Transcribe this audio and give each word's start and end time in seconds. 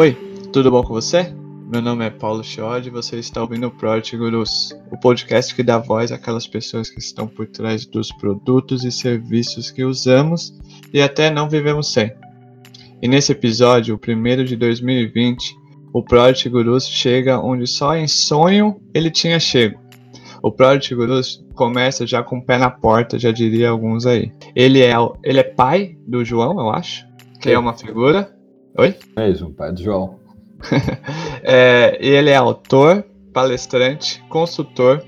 Oi, 0.00 0.16
tudo 0.50 0.70
bom 0.70 0.82
com 0.82 0.94
você? 0.94 1.30
Meu 1.70 1.82
nome 1.82 2.06
é 2.06 2.08
Paulo 2.08 2.42
Chiodi 2.42 2.88
e 2.88 2.90
você 2.90 3.18
está 3.18 3.42
ouvindo 3.42 3.66
o 3.66 3.70
Project 3.70 4.16
Gurus, 4.16 4.74
o 4.90 4.96
podcast 4.98 5.54
que 5.54 5.62
dá 5.62 5.76
voz 5.76 6.10
àquelas 6.10 6.46
pessoas 6.46 6.88
que 6.88 6.98
estão 6.98 7.26
por 7.26 7.46
trás 7.46 7.84
dos 7.84 8.10
produtos 8.10 8.82
e 8.82 8.90
serviços 8.90 9.70
que 9.70 9.84
usamos 9.84 10.58
e 10.90 11.02
até 11.02 11.30
não 11.30 11.50
vivemos 11.50 11.92
sem. 11.92 12.10
E 13.02 13.06
nesse 13.06 13.32
episódio, 13.32 13.94
o 13.94 13.98
primeiro 13.98 14.42
de 14.42 14.56
2020, 14.56 15.54
o 15.92 16.02
Project 16.02 16.48
Gurus 16.48 16.88
chega 16.88 17.38
onde 17.38 17.66
só 17.66 17.94
em 17.94 18.08
sonho 18.08 18.80
ele 18.94 19.10
tinha 19.10 19.38
chego. 19.38 19.78
O 20.42 20.50
Project 20.50 20.94
Gurus 20.94 21.44
começa 21.54 22.06
já 22.06 22.22
com 22.22 22.38
o 22.38 22.42
pé 22.42 22.56
na 22.56 22.70
porta, 22.70 23.18
já 23.18 23.30
diria 23.30 23.68
alguns 23.68 24.06
aí. 24.06 24.32
Ele 24.56 24.80
é, 24.80 24.94
ele 25.22 25.40
é 25.40 25.44
pai 25.44 25.94
do 26.06 26.24
João, 26.24 26.58
eu 26.58 26.70
acho, 26.70 27.06
que 27.38 27.50
é 27.50 27.58
uma 27.58 27.74
figura 27.74 28.39
Oi? 28.78 28.94
Mesmo, 29.16 29.52
pai 29.52 29.72
do 29.72 29.82
João. 29.82 30.18
é, 31.42 31.98
ele 32.00 32.30
é 32.30 32.36
autor, 32.36 33.04
palestrante, 33.32 34.22
consultor 34.28 35.02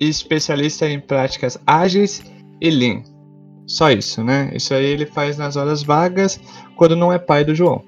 e 0.00 0.08
especialista 0.08 0.88
em 0.88 0.98
práticas 0.98 1.58
ágeis 1.66 2.22
e 2.60 2.70
Lean. 2.70 3.02
Só 3.66 3.90
isso, 3.90 4.24
né? 4.24 4.50
Isso 4.54 4.74
aí 4.74 4.86
ele 4.86 5.06
faz 5.06 5.36
nas 5.36 5.56
horas 5.56 5.82
vagas 5.82 6.40
quando 6.76 6.96
não 6.96 7.12
é 7.12 7.18
pai 7.18 7.44
do 7.44 7.54
João. 7.54 7.84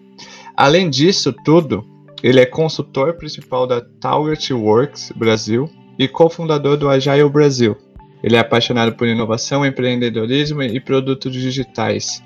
Além 0.56 0.90
disso 0.90 1.32
tudo, 1.44 1.84
ele 2.22 2.38
é 2.38 2.46
consultor 2.46 3.14
principal 3.14 3.66
da 3.66 3.80
Target 3.80 4.52
Works 4.52 5.12
Brasil 5.16 5.68
e 5.98 6.06
cofundador 6.06 6.76
do 6.76 6.88
Agile 6.88 7.28
Brasil. 7.28 7.76
Ele 8.22 8.36
é 8.36 8.38
apaixonado 8.38 8.92
por 8.94 9.08
inovação, 9.08 9.66
empreendedorismo 9.66 10.62
e 10.62 10.78
produtos 10.78 11.32
digitais. 11.32 12.22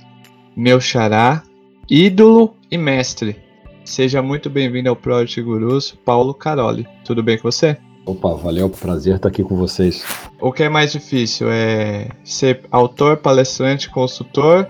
Meu 0.55 0.81
xará 0.81 1.43
ídolo 1.89 2.56
e 2.71 2.79
mestre. 2.79 3.37
Seja 3.85 4.21
muito 4.21 4.51
bem-vindo 4.51 4.89
ao 4.89 4.97
Project 4.97 5.41
Gurus, 5.43 5.97
Paulo 6.05 6.35
Caroli. 6.35 6.87
Tudo 7.05 7.23
bem 7.23 7.39
com 7.39 7.51
você? 7.51 7.77
Opa, 8.05 8.35
valeu, 8.35 8.69
prazer 8.69 9.17
estar 9.17 9.29
aqui 9.29 9.43
com 9.43 9.57
vocês. 9.57 10.05
O 10.41 10.53
que 10.53 10.63
é 10.63 10.69
mais 10.69 10.93
difícil? 10.93 11.49
É 11.51 12.09
ser 12.25 12.63
autor, 12.71 13.17
palestrante, 13.17 13.91
consultor 13.91 14.69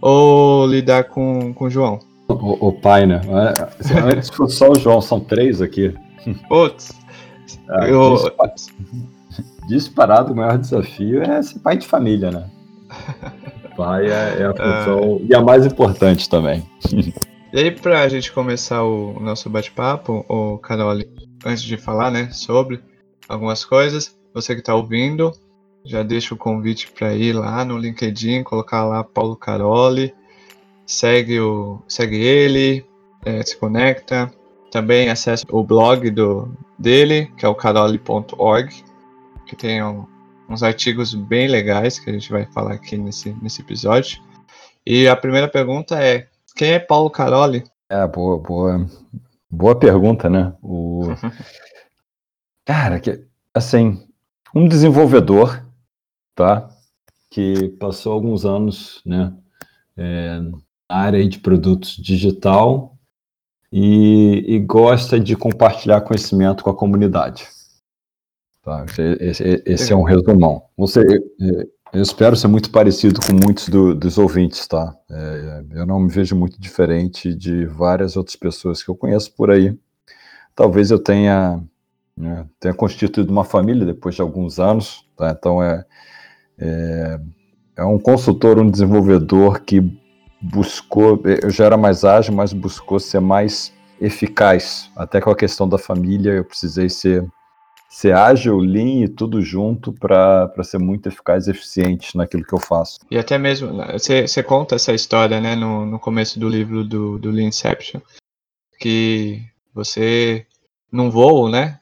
ou 0.00 0.66
lidar 0.66 1.04
com 1.04 1.54
o 1.58 1.70
João? 1.70 2.00
O, 2.28 2.68
o, 2.68 2.72
pai, 2.72 3.06
né? 3.06 3.20
Antes 4.12 4.30
fosse 4.30 4.56
só 4.56 4.70
o 4.70 4.78
João, 4.78 5.00
são 5.00 5.20
três 5.20 5.62
aqui. 5.62 5.94
Putz. 6.48 6.92
Ah, 7.68 7.86
eu... 7.88 8.16
Disparado, 9.68 10.32
o 10.32 10.36
maior 10.36 10.58
desafio 10.58 11.22
é 11.22 11.42
ser 11.42 11.58
pai 11.58 11.76
de 11.76 11.86
família, 11.86 12.30
né? 12.30 12.48
pai 13.76 14.06
é, 14.06 14.42
é 14.42 14.44
a 14.46 14.54
função 14.54 15.20
e 15.28 15.34
a 15.34 15.40
mais 15.40 15.66
importante 15.66 16.28
também. 16.28 16.64
E 17.56 17.58
aí, 17.58 17.70
pra 17.70 18.06
gente 18.06 18.30
começar 18.32 18.82
o 18.82 19.18
nosso 19.18 19.48
bate-papo, 19.48 20.26
o 20.28 20.58
Carol, 20.58 20.92
antes 21.42 21.62
de 21.62 21.78
falar, 21.78 22.10
né, 22.10 22.30
sobre 22.30 22.82
algumas 23.26 23.64
coisas, 23.64 24.14
você 24.34 24.52
que 24.52 24.60
está 24.60 24.74
ouvindo, 24.74 25.32
já 25.82 26.02
deixa 26.02 26.34
o 26.34 26.36
convite 26.36 26.92
para 26.92 27.14
ir 27.14 27.32
lá 27.32 27.64
no 27.64 27.78
LinkedIn, 27.78 28.42
colocar 28.42 28.84
lá 28.84 29.02
Paulo 29.02 29.34
Caroli, 29.34 30.14
segue, 30.86 31.40
o, 31.40 31.82
segue 31.88 32.16
ele, 32.16 32.84
é, 33.24 33.42
se 33.42 33.56
conecta, 33.56 34.30
também 34.70 35.08
acessa 35.08 35.46
o 35.50 35.64
blog 35.64 36.10
do, 36.10 36.54
dele, 36.78 37.32
que 37.38 37.46
é 37.46 37.48
o 37.48 37.54
caroli.org, 37.54 38.84
que 39.46 39.56
tem 39.56 39.82
um, 39.82 40.06
uns 40.46 40.62
artigos 40.62 41.14
bem 41.14 41.48
legais 41.48 41.98
que 41.98 42.10
a 42.10 42.12
gente 42.12 42.30
vai 42.30 42.44
falar 42.44 42.74
aqui 42.74 42.98
nesse, 42.98 43.34
nesse 43.40 43.62
episódio. 43.62 44.20
E 44.84 45.08
a 45.08 45.16
primeira 45.16 45.48
pergunta 45.48 45.98
é: 45.98 46.28
quem 46.56 46.72
é 46.72 46.78
Paulo 46.78 47.10
Caroli? 47.10 47.62
É, 47.88 48.06
boa, 48.06 48.38
boa, 48.38 48.86
boa 49.48 49.78
pergunta, 49.78 50.28
né? 50.28 50.54
O... 50.62 51.02
Cara, 52.64 52.98
que, 52.98 53.24
assim, 53.54 54.02
um 54.54 54.66
desenvolvedor, 54.66 55.62
tá? 56.34 56.68
Que 57.30 57.68
passou 57.78 58.12
alguns 58.12 58.44
anos, 58.44 59.02
né? 59.04 59.32
É, 59.96 60.40
na 60.40 60.58
área 60.88 61.26
de 61.28 61.38
produtos 61.38 61.96
digital 61.96 62.96
e, 63.70 64.44
e 64.46 64.58
gosta 64.58 65.20
de 65.20 65.36
compartilhar 65.36 66.00
conhecimento 66.00 66.64
com 66.64 66.70
a 66.70 66.76
comunidade. 66.76 67.48
Tá? 68.62 68.84
Esse, 69.20 69.62
esse 69.64 69.92
é 69.92 69.96
um 69.96 70.02
resumão. 70.02 70.64
Você, 70.76 71.00
eu 71.96 72.02
espero 72.02 72.36
ser 72.36 72.48
muito 72.48 72.70
parecido 72.70 73.18
com 73.22 73.32
muitos 73.32 73.70
do, 73.70 73.94
dos 73.94 74.18
ouvintes, 74.18 74.66
tá? 74.66 74.94
É, 75.10 75.64
eu 75.70 75.86
não 75.86 75.98
me 75.98 76.10
vejo 76.10 76.36
muito 76.36 76.60
diferente 76.60 77.34
de 77.34 77.64
várias 77.64 78.18
outras 78.18 78.36
pessoas 78.36 78.82
que 78.82 78.90
eu 78.90 78.94
conheço 78.94 79.32
por 79.34 79.50
aí. 79.50 79.74
Talvez 80.54 80.90
eu 80.90 80.98
tenha, 80.98 81.58
né, 82.14 82.46
tenha 82.60 82.74
constituído 82.74 83.32
uma 83.32 83.44
família 83.44 83.86
depois 83.86 84.14
de 84.14 84.20
alguns 84.20 84.60
anos, 84.60 85.06
tá? 85.16 85.30
Então 85.30 85.62
é, 85.62 85.86
é, 86.58 87.18
é 87.76 87.84
um 87.84 87.98
consultor, 87.98 88.58
um 88.58 88.70
desenvolvedor 88.70 89.60
que 89.60 89.80
buscou, 90.38 91.22
eu 91.24 91.48
já 91.48 91.64
era 91.64 91.78
mais 91.78 92.04
ágil, 92.04 92.34
mas 92.34 92.52
buscou 92.52 93.00
ser 93.00 93.20
mais 93.20 93.72
eficaz. 93.98 94.90
Até 94.94 95.18
com 95.18 95.30
a 95.30 95.36
questão 95.36 95.66
da 95.66 95.78
família, 95.78 96.32
eu 96.32 96.44
precisei 96.44 96.90
ser 96.90 97.26
ser 97.88 98.14
ágil, 98.14 98.58
lean 98.58 99.04
e 99.04 99.08
tudo 99.08 99.40
junto 99.40 99.92
para 99.92 100.50
ser 100.62 100.78
muito 100.78 101.08
eficaz 101.08 101.46
e 101.46 101.50
eficiente 101.50 102.16
naquilo 102.16 102.44
que 102.44 102.54
eu 102.54 102.60
faço. 102.60 102.98
E 103.10 103.18
até 103.18 103.38
mesmo, 103.38 103.72
você, 103.92 104.26
você 104.26 104.42
conta 104.42 104.74
essa 104.74 104.92
história 104.92 105.40
né, 105.40 105.54
no, 105.54 105.86
no 105.86 105.98
começo 105.98 106.38
do 106.38 106.48
livro 106.48 106.84
do, 106.84 107.18
do 107.18 107.30
Leanception, 107.30 108.00
que 108.78 109.42
você, 109.74 110.46
num 110.90 111.10
voo, 111.10 111.48
né? 111.48 111.80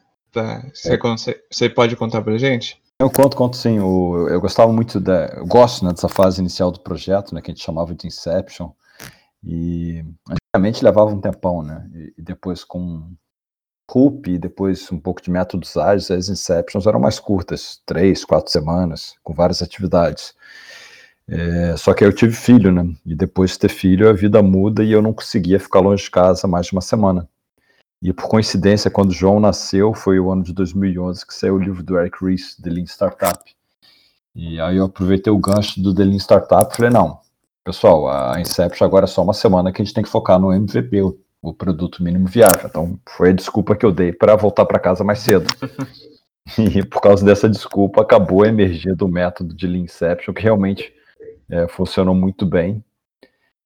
Você, 0.73 1.65
é. 1.65 1.69
pode 1.69 1.97
contar 1.97 2.23
pra 2.23 2.39
gente? 2.39 2.83
Eu 2.99 3.11
conto, 3.11 3.37
conto 3.37 3.57
sim. 3.57 3.79
O, 3.79 4.29
eu 4.29 4.41
gostava 4.41 4.73
muito 4.73 4.99
da. 5.01 5.27
Eu 5.37 5.47
gosto 5.47 5.85
né, 5.85 5.93
dessa 5.93 6.09
fase 6.09 6.41
inicial 6.41 6.71
do 6.71 6.81
projeto, 6.81 7.35
né? 7.35 7.41
Que 7.41 7.51
a 7.51 7.55
gente 7.55 7.65
chamava 7.65 7.95
de 7.95 8.07
Inception. 8.07 8.71
E 9.43 10.05
antigamente 10.29 10.83
levava 10.83 11.11
um 11.11 11.21
tempão, 11.21 11.63
né? 11.63 11.89
E, 11.95 12.15
e 12.19 12.23
depois 12.23 12.65
com 12.65 13.13
E 14.27 14.39
depois 14.39 14.91
um 14.91 14.99
pouco 14.99 15.23
de 15.23 15.31
métodos 15.31 15.77
ágeis, 15.77 16.11
as 16.11 16.29
Inceptions 16.29 16.87
eram 16.87 16.99
mais 16.99 17.21
curtas, 17.21 17.81
três, 17.87 18.25
quatro 18.25 18.51
semanas, 18.51 19.15
com 19.23 19.33
várias 19.35 19.63
atividades. 19.63 20.35
É, 21.29 21.77
só 21.77 21.95
que 21.95 22.05
aí 22.05 22.11
eu 22.11 22.15
tive 22.15 22.35
filho, 22.35 22.73
né? 22.73 22.93
E 23.07 23.15
depois 23.15 23.53
de 23.53 23.61
ter 23.61 23.69
filho, 23.69 24.09
a 24.09 24.13
vida 24.13 24.43
muda 24.43 24.83
e 24.83 24.93
eu 24.93 25.01
não 25.01 25.13
conseguia 25.13 25.61
ficar 25.61 25.81
longe 25.81 26.05
de 26.05 26.11
casa 26.11 26.49
mais 26.49 26.67
de 26.67 26.73
uma 26.73 26.81
semana. 26.81 27.29
E 28.03 28.13
por 28.13 28.29
coincidência, 28.29 28.91
quando 28.91 29.11
o 29.11 29.15
João 29.15 29.41
nasceu, 29.41 29.95
foi 29.95 30.19
o 30.21 30.31
ano 30.31 30.43
de 30.43 30.53
2011 30.53 31.27
que 31.27 31.35
saiu 31.35 31.55
o 31.55 31.59
livro 31.59 31.83
do 31.83 31.99
Eric 31.99 32.23
Ries, 32.23 32.57
The 32.57 32.71
Lean 32.71 32.85
Startup. 32.85 33.39
E 34.35 34.61
aí 34.61 34.77
eu 34.77 34.85
aproveitei 34.87 35.33
o 35.33 35.39
gancho 35.39 35.81
do 35.81 35.95
The 35.95 36.05
Lean 36.05 36.19
Startup 36.19 36.73
e 36.73 36.77
falei, 36.77 36.91
não, 36.91 37.21
pessoal, 37.65 38.09
a 38.09 38.41
Inception 38.41 38.87
agora 38.87 39.05
é 39.05 39.09
só 39.09 39.23
uma 39.23 39.33
semana 39.33 39.73
que 39.73 39.81
a 39.81 39.85
gente 39.85 39.95
tem 39.95 40.05
que 40.05 40.11
focar 40.11 40.39
no 40.39 40.53
MVP, 40.53 41.01
o 41.51 41.55
produto 41.55 42.03
mínimo 42.03 42.27
viável. 42.27 42.67
Então, 42.67 42.99
foi 43.09 43.31
a 43.31 43.33
desculpa 43.33 43.77
que 43.77 43.85
eu 43.85 43.93
dei 43.93 44.13
para 44.13 44.37
voltar 44.37 44.65
para 44.65 44.79
casa 44.79 45.05
mais 45.05 45.21
cedo. 45.21 45.47
e 46.59 46.85
por 46.85 47.01
causa 47.01 47.25
dessa 47.25 47.49
desculpa, 47.49 48.03
acabou 48.03 48.43
a 48.43 48.49
emergir 48.49 48.95
do 48.95 49.09
método 49.09 49.55
de 49.55 49.67
Leanception, 49.67 50.35
que 50.35 50.43
realmente 50.43 50.93
é, 51.51 51.69
funcionou 51.69 52.15
muito 52.15 52.47
bem 52.47 52.83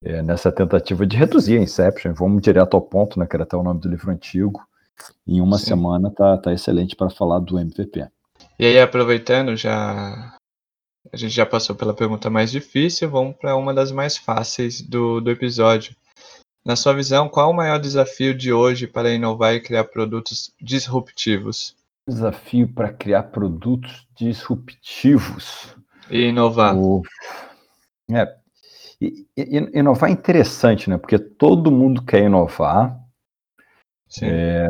é, 0.03 0.23
nessa 0.23 0.51
tentativa 0.53 1.07
de 1.07 1.17
reduzir 1.17 1.59
a 1.59 1.63
Inception. 1.63 2.13
Vamos 2.15 2.43
direto 2.43 2.75
ao 2.75 2.81
ponto, 2.81 3.19
né, 3.19 3.27
que 3.27 3.37
era 3.37 3.45
até 3.45 3.57
o 3.57 3.63
nome 3.63 3.81
do 3.81 3.89
livro 3.89 4.11
antigo. 4.11 4.67
Em 5.27 5.41
uma 5.41 5.59
Sim. 5.59 5.67
semana 5.67 6.11
tá, 6.11 6.37
tá 6.39 6.53
excelente 6.53 6.97
para 6.97 7.11
falar 7.11 7.39
do 7.39 7.59
MVP. 7.59 8.07
E 8.59 8.67
aí, 8.67 8.81
aproveitando, 8.81 9.57
já 9.57 10.35
a 11.13 11.17
gente 11.17 11.35
já 11.35 11.47
passou 11.47 11.75
pela 11.75 11.95
pergunta 11.95 12.29
mais 12.29 12.51
difícil, 12.51 13.09
vamos 13.09 13.37
para 13.37 13.57
uma 13.57 13.73
das 13.73 13.91
mais 13.91 14.17
fáceis 14.17 14.83
do, 14.83 15.21
do 15.21 15.31
episódio. 15.31 15.95
Na 16.69 16.77
sua 16.77 16.93
visão, 16.93 17.31
qual 17.31 17.51
o 17.51 17.55
maior 17.55 17.79
desafio 17.79 18.35
de 18.35 18.53
hoje 18.53 18.87
para 18.87 19.11
inovar 19.11 19.55
e 19.55 19.61
criar 19.61 19.85
produtos 19.85 20.53
disruptivos? 20.61 21.75
Desafio 22.07 22.69
para 22.69 22.93
criar 22.93 23.23
produtos 23.23 24.07
disruptivos. 24.15 25.75
E 26.11 26.27
inovar. 26.27 26.77
O, 26.77 27.01
é, 28.11 28.37
e, 29.01 29.27
e, 29.35 29.79
inovar 29.79 30.11
é 30.11 30.13
interessante, 30.13 30.91
né? 30.91 30.99
Porque 30.99 31.19
todo 31.19 31.73
mundo 31.73 32.05
quer 32.05 32.25
inovar. 32.25 33.01
É, 34.21 34.69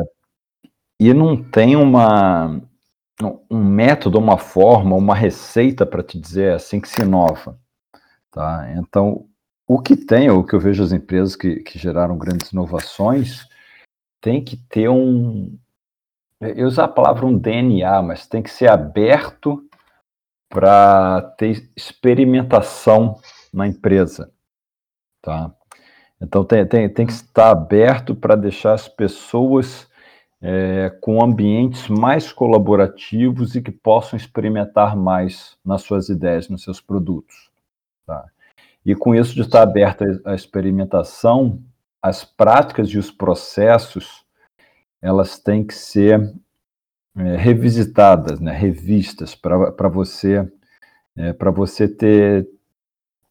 e 0.97 1.13
não 1.13 1.35
tem 1.35 1.75
uma, 1.75 2.61
um 3.51 3.61
método, 3.61 4.17
uma 4.19 4.37
forma, 4.37 4.95
uma 4.95 5.15
receita 5.15 5.85
para 5.85 6.01
te 6.01 6.17
dizer 6.17 6.53
assim 6.53 6.79
que 6.79 6.87
se 6.87 7.01
inova. 7.01 7.59
Tá? 8.31 8.73
Então, 8.77 9.27
o 9.69 9.79
que 9.79 9.95
tem, 9.95 10.31
o 10.31 10.43
que 10.43 10.55
eu 10.55 10.59
vejo 10.59 10.81
as 10.81 10.91
empresas 10.91 11.35
que, 11.35 11.57
que 11.57 11.77
geraram 11.77 12.17
grandes 12.17 12.51
inovações, 12.51 13.47
tem 14.19 14.43
que 14.43 14.57
ter 14.57 14.89
um. 14.89 15.55
Eu 16.41 16.65
uso 16.65 16.81
a 16.81 16.87
palavra 16.87 17.27
um 17.27 17.37
DNA, 17.37 18.01
mas 18.01 18.25
tem 18.25 18.41
que 18.41 18.49
ser 18.49 18.67
aberto 18.67 19.63
para 20.49 21.21
ter 21.37 21.69
experimentação 21.75 23.19
na 23.53 23.67
empresa. 23.67 24.31
Tá? 25.21 25.53
Então 26.19 26.43
tem, 26.43 26.65
tem, 26.65 26.89
tem 26.89 27.05
que 27.05 27.13
estar 27.13 27.51
aberto 27.51 28.15
para 28.15 28.35
deixar 28.35 28.73
as 28.73 28.87
pessoas 28.87 29.87
é, 30.41 30.89
com 30.99 31.23
ambientes 31.23 31.87
mais 31.89 32.33
colaborativos 32.33 33.53
e 33.55 33.61
que 33.61 33.71
possam 33.71 34.17
experimentar 34.17 34.95
mais 34.95 35.55
nas 35.63 35.83
suas 35.83 36.09
ideias, 36.09 36.49
nos 36.49 36.63
seus 36.63 36.81
produtos. 36.81 37.51
Tá? 38.07 38.25
E 38.85 38.95
com 38.95 39.13
isso 39.13 39.35
de 39.35 39.41
estar 39.41 39.61
aberto 39.61 40.03
à 40.25 40.33
experimentação, 40.33 41.61
as 42.01 42.23
práticas 42.23 42.89
e 42.89 42.97
os 42.97 43.11
processos 43.11 44.23
elas 45.01 45.39
têm 45.39 45.65
que 45.65 45.73
ser 45.73 46.33
é, 47.15 47.35
revisitadas, 47.37 48.39
né, 48.39 48.51
revistas 48.51 49.35
para 49.35 49.89
você 49.89 50.49
é, 51.15 51.33
para 51.33 51.51
você 51.51 51.87
ter 51.87 52.47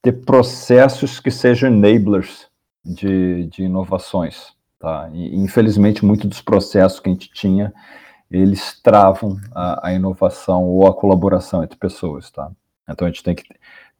ter 0.02 0.12
processos 0.24 1.18
que 1.18 1.30
sejam 1.30 1.70
enablers 1.70 2.48
de, 2.84 3.46
de 3.46 3.64
inovações, 3.64 4.54
tá? 4.78 5.10
E, 5.12 5.36
infelizmente 5.36 6.04
muitos 6.04 6.28
dos 6.28 6.40
processos 6.40 7.00
que 7.00 7.08
a 7.08 7.12
gente 7.12 7.32
tinha 7.32 7.72
eles 8.30 8.78
travam 8.82 9.38
a, 9.54 9.88
a, 9.88 9.92
inovação 9.92 10.64
ou 10.64 10.86
a 10.86 10.94
colaboração 10.94 11.64
entre 11.64 11.78
pessoas, 11.78 12.30
tá? 12.30 12.50
Então 12.88 13.06
a 13.06 13.10
gente 13.10 13.22
tem 13.22 13.34
que 13.34 13.44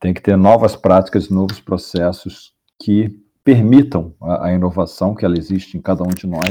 tem 0.00 0.14
que 0.14 0.22
ter 0.22 0.36
novas 0.36 0.76
práticas, 0.76 1.28
novos 1.28 1.60
processos 1.60 2.52
que 2.80 3.08
permitam 3.42 4.14
a, 4.20 4.46
a 4.46 4.52
inovação 4.52 5.14
que 5.14 5.24
ela 5.24 5.38
existe 5.38 5.76
em 5.76 5.80
cada 5.80 6.02
um 6.02 6.08
de 6.08 6.26
nós 6.26 6.48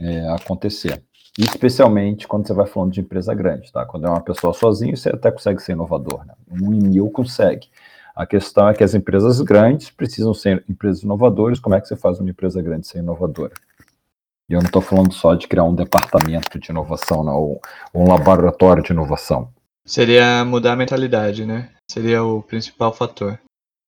é, 0.00 0.28
acontecer. 0.30 1.02
Especialmente 1.38 2.26
quando 2.26 2.46
você 2.46 2.54
vai 2.54 2.66
falando 2.66 2.92
de 2.92 3.00
empresa 3.00 3.34
grande, 3.34 3.70
tá? 3.70 3.84
Quando 3.84 4.06
é 4.06 4.08
uma 4.08 4.22
pessoa 4.22 4.54
sozinha, 4.54 4.96
você 4.96 5.10
até 5.10 5.30
consegue 5.30 5.60
ser 5.60 5.72
inovador, 5.72 6.24
né? 6.24 6.32
Um 6.50 6.72
em 6.72 6.80
mil 6.80 7.10
consegue. 7.10 7.68
A 8.14 8.24
questão 8.24 8.70
é 8.70 8.74
que 8.74 8.82
as 8.82 8.94
empresas 8.94 9.38
grandes 9.42 9.90
precisam 9.90 10.32
ser 10.32 10.64
empresas 10.66 11.02
inovadoras. 11.02 11.60
Como 11.60 11.74
é 11.74 11.80
que 11.80 11.86
você 11.86 11.94
faz 11.94 12.18
uma 12.18 12.30
empresa 12.30 12.62
grande 12.62 12.86
ser 12.86 13.00
inovadora? 13.00 13.52
E 14.48 14.54
eu 14.54 14.60
não 14.60 14.66
estou 14.66 14.80
falando 14.80 15.12
só 15.12 15.34
de 15.34 15.46
criar 15.46 15.64
um 15.64 15.74
departamento 15.74 16.58
de 16.58 16.70
inovação, 16.70 17.22
não, 17.22 17.34
ou 17.34 17.60
um 17.94 18.08
laboratório 18.08 18.82
de 18.82 18.92
inovação. 18.92 19.50
Seria 19.84 20.44
mudar 20.46 20.72
a 20.72 20.76
mentalidade, 20.76 21.44
né? 21.44 21.68
Seria 21.90 22.22
o 22.22 22.42
principal 22.42 22.92
fator. 22.92 23.38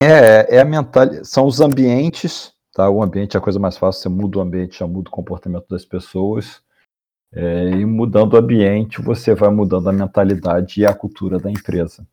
É, 0.03 0.57
é 0.57 0.61
a 0.61 0.65
mentalidade. 0.65 1.27
São 1.27 1.47
os 1.47 1.61
ambientes 1.61 2.53
Tá? 2.79 2.89
O 2.89 3.03
ambiente 3.03 3.37
é 3.37 3.39
a 3.39 3.43
coisa 3.43 3.59
mais 3.59 3.77
fácil, 3.77 4.03
você 4.03 4.09
muda 4.09 4.39
o 4.39 4.41
ambiente, 4.41 4.79
já 4.79 4.87
muda 4.87 5.09
o 5.09 5.13
comportamento 5.13 5.67
das 5.69 5.85
pessoas. 5.85 6.63
É, 7.33 7.71
e 7.71 7.85
mudando 7.85 8.35
o 8.35 8.37
ambiente, 8.37 9.03
você 9.03 9.35
vai 9.35 9.51
mudando 9.51 9.89
a 9.89 9.93
mentalidade 9.93 10.81
e 10.81 10.87
a 10.87 10.95
cultura 10.95 11.41
da 11.41 11.51
empresa. 11.51 12.07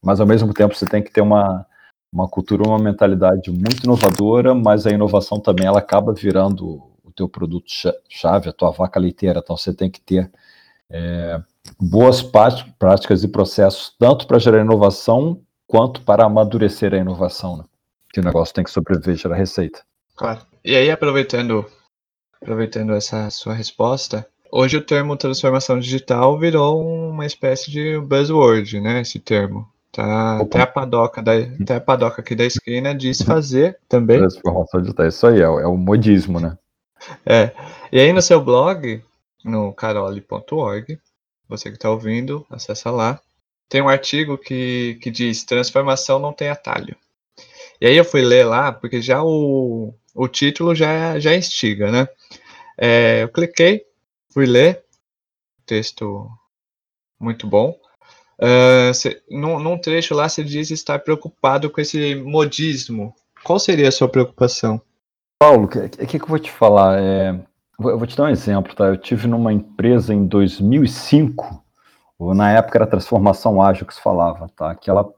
Mas 0.00 0.20
ao 0.20 0.26
mesmo 0.26 0.54
tempo, 0.54 0.72
você 0.72 0.86
tem 0.86 1.02
que 1.02 1.10
ter 1.10 1.20
uma, 1.20 1.66
uma 2.12 2.28
cultura, 2.28 2.62
uma 2.62 2.78
mentalidade 2.78 3.50
muito 3.50 3.82
inovadora, 3.82 4.54
mas 4.54 4.86
a 4.86 4.92
inovação 4.92 5.40
também 5.40 5.66
ela 5.66 5.80
acaba 5.80 6.14
virando 6.14 6.80
o 7.02 7.10
teu 7.10 7.28
produto 7.28 7.66
chave, 8.08 8.50
a 8.50 8.52
tua 8.52 8.70
vaca 8.70 9.00
leiteira. 9.00 9.40
Então 9.42 9.56
você 9.56 9.74
tem 9.74 9.90
que 9.90 10.00
ter 10.00 10.30
é, 10.88 11.42
boas 11.80 12.22
práticas 12.22 13.24
e 13.24 13.28
processos, 13.28 13.94
tanto 13.98 14.26
para 14.26 14.38
gerar 14.38 14.60
inovação, 14.60 15.40
quanto 15.66 16.02
para 16.02 16.24
amadurecer 16.24 16.94
a 16.94 16.98
inovação. 16.98 17.58
Né? 17.58 17.64
Que 18.12 18.20
o 18.20 18.24
negócio 18.24 18.54
tem 18.54 18.64
que 18.64 18.70
sobreviver 18.70 19.14
e 19.14 19.18
gerar 19.18 19.36
receita. 19.36 19.82
Claro. 20.16 20.40
E 20.64 20.74
aí, 20.74 20.90
aproveitando, 20.90 21.64
aproveitando 22.42 22.92
essa 22.92 23.30
sua 23.30 23.54
resposta, 23.54 24.26
hoje 24.50 24.76
o 24.76 24.84
termo 24.84 25.16
transformação 25.16 25.78
digital 25.78 26.38
virou 26.38 26.82
uma 27.10 27.26
espécie 27.26 27.70
de 27.70 27.98
buzzword, 28.00 28.80
né? 28.80 29.00
Esse 29.00 29.18
termo. 29.18 29.68
Tá, 29.90 30.38
até 30.40 30.60
a 30.60 30.66
padoca 30.66 31.22
da, 31.22 31.32
até 31.32 31.76
a 31.76 31.80
padoca 31.80 32.20
aqui 32.20 32.34
da 32.34 32.44
esquina 32.44 32.94
diz 32.94 33.20
fazer 33.22 33.78
também. 33.88 34.18
Transformação 34.18 34.80
digital, 34.80 35.06
isso 35.06 35.26
aí 35.26 35.40
é, 35.40 35.44
é 35.44 35.66
o 35.66 35.76
modismo, 35.76 36.38
né? 36.38 36.56
É. 37.24 37.52
E 37.90 37.98
aí 37.98 38.12
no 38.12 38.20
seu 38.20 38.40
blog, 38.42 39.02
no 39.44 39.72
carole.org, 39.72 40.98
você 41.48 41.70
que 41.70 41.76
está 41.76 41.90
ouvindo, 41.90 42.46
acessa 42.50 42.90
lá. 42.90 43.20
Tem 43.68 43.82
um 43.82 43.88
artigo 43.88 44.38
que, 44.38 44.98
que 45.02 45.10
diz 45.10 45.44
transformação 45.44 46.18
não 46.18 46.32
tem 46.32 46.48
atalho. 46.48 46.96
E 47.80 47.86
aí 47.86 47.96
eu 47.96 48.04
fui 48.04 48.22
ler 48.22 48.44
lá, 48.44 48.72
porque 48.72 49.00
já 49.00 49.22
o, 49.22 49.94
o 50.14 50.28
título 50.28 50.74
já, 50.74 51.18
já 51.18 51.34
instiga, 51.34 51.90
né? 51.90 52.08
É, 52.76 53.22
eu 53.22 53.28
cliquei, 53.28 53.84
fui 54.32 54.46
ler, 54.46 54.84
texto 55.66 56.28
muito 57.20 57.46
bom. 57.46 57.78
Uh, 58.40 58.94
cê, 58.94 59.20
num, 59.28 59.58
num, 59.58 59.76
trecho 59.76 60.14
lá 60.14 60.28
você 60.28 60.44
diz 60.44 60.70
estar 60.70 61.00
preocupado 61.00 61.68
com 61.68 61.80
esse 61.80 62.14
modismo. 62.14 63.14
Qual 63.42 63.58
seria 63.58 63.88
a 63.88 63.92
sua 63.92 64.08
preocupação? 64.08 64.80
Paulo, 65.40 65.64
o 65.64 65.68
que, 65.68 65.88
que, 65.88 66.06
que, 66.06 66.22
eu 66.22 66.28
vou 66.28 66.38
te 66.38 66.50
falar? 66.50 67.00
É, 67.00 67.38
eu 67.78 67.98
vou 67.98 68.06
te 68.06 68.16
dar 68.16 68.24
um 68.24 68.28
exemplo, 68.28 68.74
tá? 68.74 68.86
Eu 68.86 68.96
tive 68.96 69.28
numa 69.28 69.52
empresa 69.52 70.12
em 70.12 70.26
2005, 70.26 71.62
ou 72.18 72.34
na 72.34 72.50
época 72.50 72.78
era 72.78 72.86
transformação 72.86 73.62
ágil 73.62 73.86
que 73.86 73.94
se 73.94 74.02
falava, 74.02 74.48
tá? 74.56 74.74
Que 74.74 74.90
ela 74.90 75.08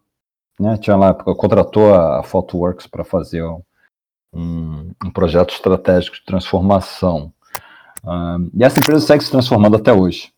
né, 0.59 0.77
tinha 0.77 0.95
lá, 0.95 1.15
contratou 1.15 1.95
a 1.95 2.23
Photoworks 2.23 2.87
para 2.87 3.03
fazer 3.03 3.43
um, 4.33 4.93
um 5.05 5.11
projeto 5.11 5.55
estratégico 5.55 6.17
de 6.17 6.25
transformação. 6.25 7.33
Uh, 8.05 8.51
e 8.55 8.63
essa 8.63 8.79
empresa 8.79 9.07
segue 9.07 9.25
se 9.25 9.31
transformando 9.31 9.77
até 9.77 9.93
hoje. 9.93 10.33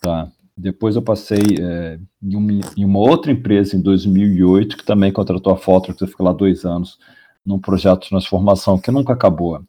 Tá? 0.00 0.28
Depois 0.56 0.96
eu 0.96 1.02
passei 1.02 1.42
é, 1.60 1.98
em, 2.22 2.36
uma, 2.36 2.52
em, 2.76 2.84
uma, 2.84 2.98
outra 2.98 3.30
empresa 3.30 3.76
em 3.76 3.80
2008 3.80 4.76
que 4.76 4.84
também 4.84 5.12
contratou 5.12 5.52
a 5.52 5.56
Photoworks, 5.56 6.00
eu 6.00 6.08
fiquei 6.08 6.24
lá 6.24 6.32
dois 6.32 6.64
anos 6.64 6.98
num 7.44 7.58
projeto 7.58 8.02
de 8.02 8.08
transformação 8.08 8.78
que 8.78 8.90
nunca 8.90 9.12
acabou. 9.12 9.62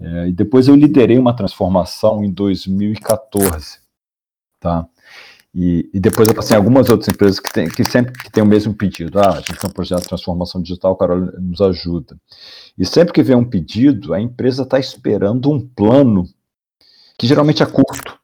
É, 0.00 0.28
e 0.28 0.32
depois 0.32 0.66
eu 0.66 0.74
liderei 0.74 1.18
uma 1.18 1.36
transformação 1.36 2.24
em 2.24 2.30
2014. 2.30 3.78
Tá? 4.58 4.88
E, 5.54 5.90
e, 5.92 6.00
depois 6.00 6.28
eu 6.28 6.34
passei 6.34 6.54
em 6.54 6.58
algumas 6.58 6.88
outras 6.88 7.08
empresas 7.08 7.40
que, 7.40 7.52
tem, 7.52 7.68
que 7.68 7.84
sempre 7.84 8.12
que 8.12 8.30
tem 8.30 8.42
o 8.42 8.46
mesmo 8.46 8.72
pedido. 8.72 9.18
Ah, 9.18 9.30
a 9.30 9.40
gente 9.40 9.58
tem 9.58 9.68
um 9.68 9.72
projeto 9.72 10.02
de 10.02 10.08
transformação 10.08 10.62
digital, 10.62 10.92
o 10.92 10.96
Carol 10.96 11.18
nos 11.40 11.60
ajuda. 11.60 12.16
E 12.78 12.86
sempre 12.86 13.12
que 13.12 13.22
vem 13.22 13.36
um 13.36 13.44
pedido, 13.44 14.14
a 14.14 14.20
empresa 14.20 14.62
está 14.62 14.78
esperando 14.78 15.50
um 15.50 15.60
plano 15.60 16.24
que 17.18 17.26
geralmente 17.26 17.62
é 17.62 17.66
curto. 17.66 18.18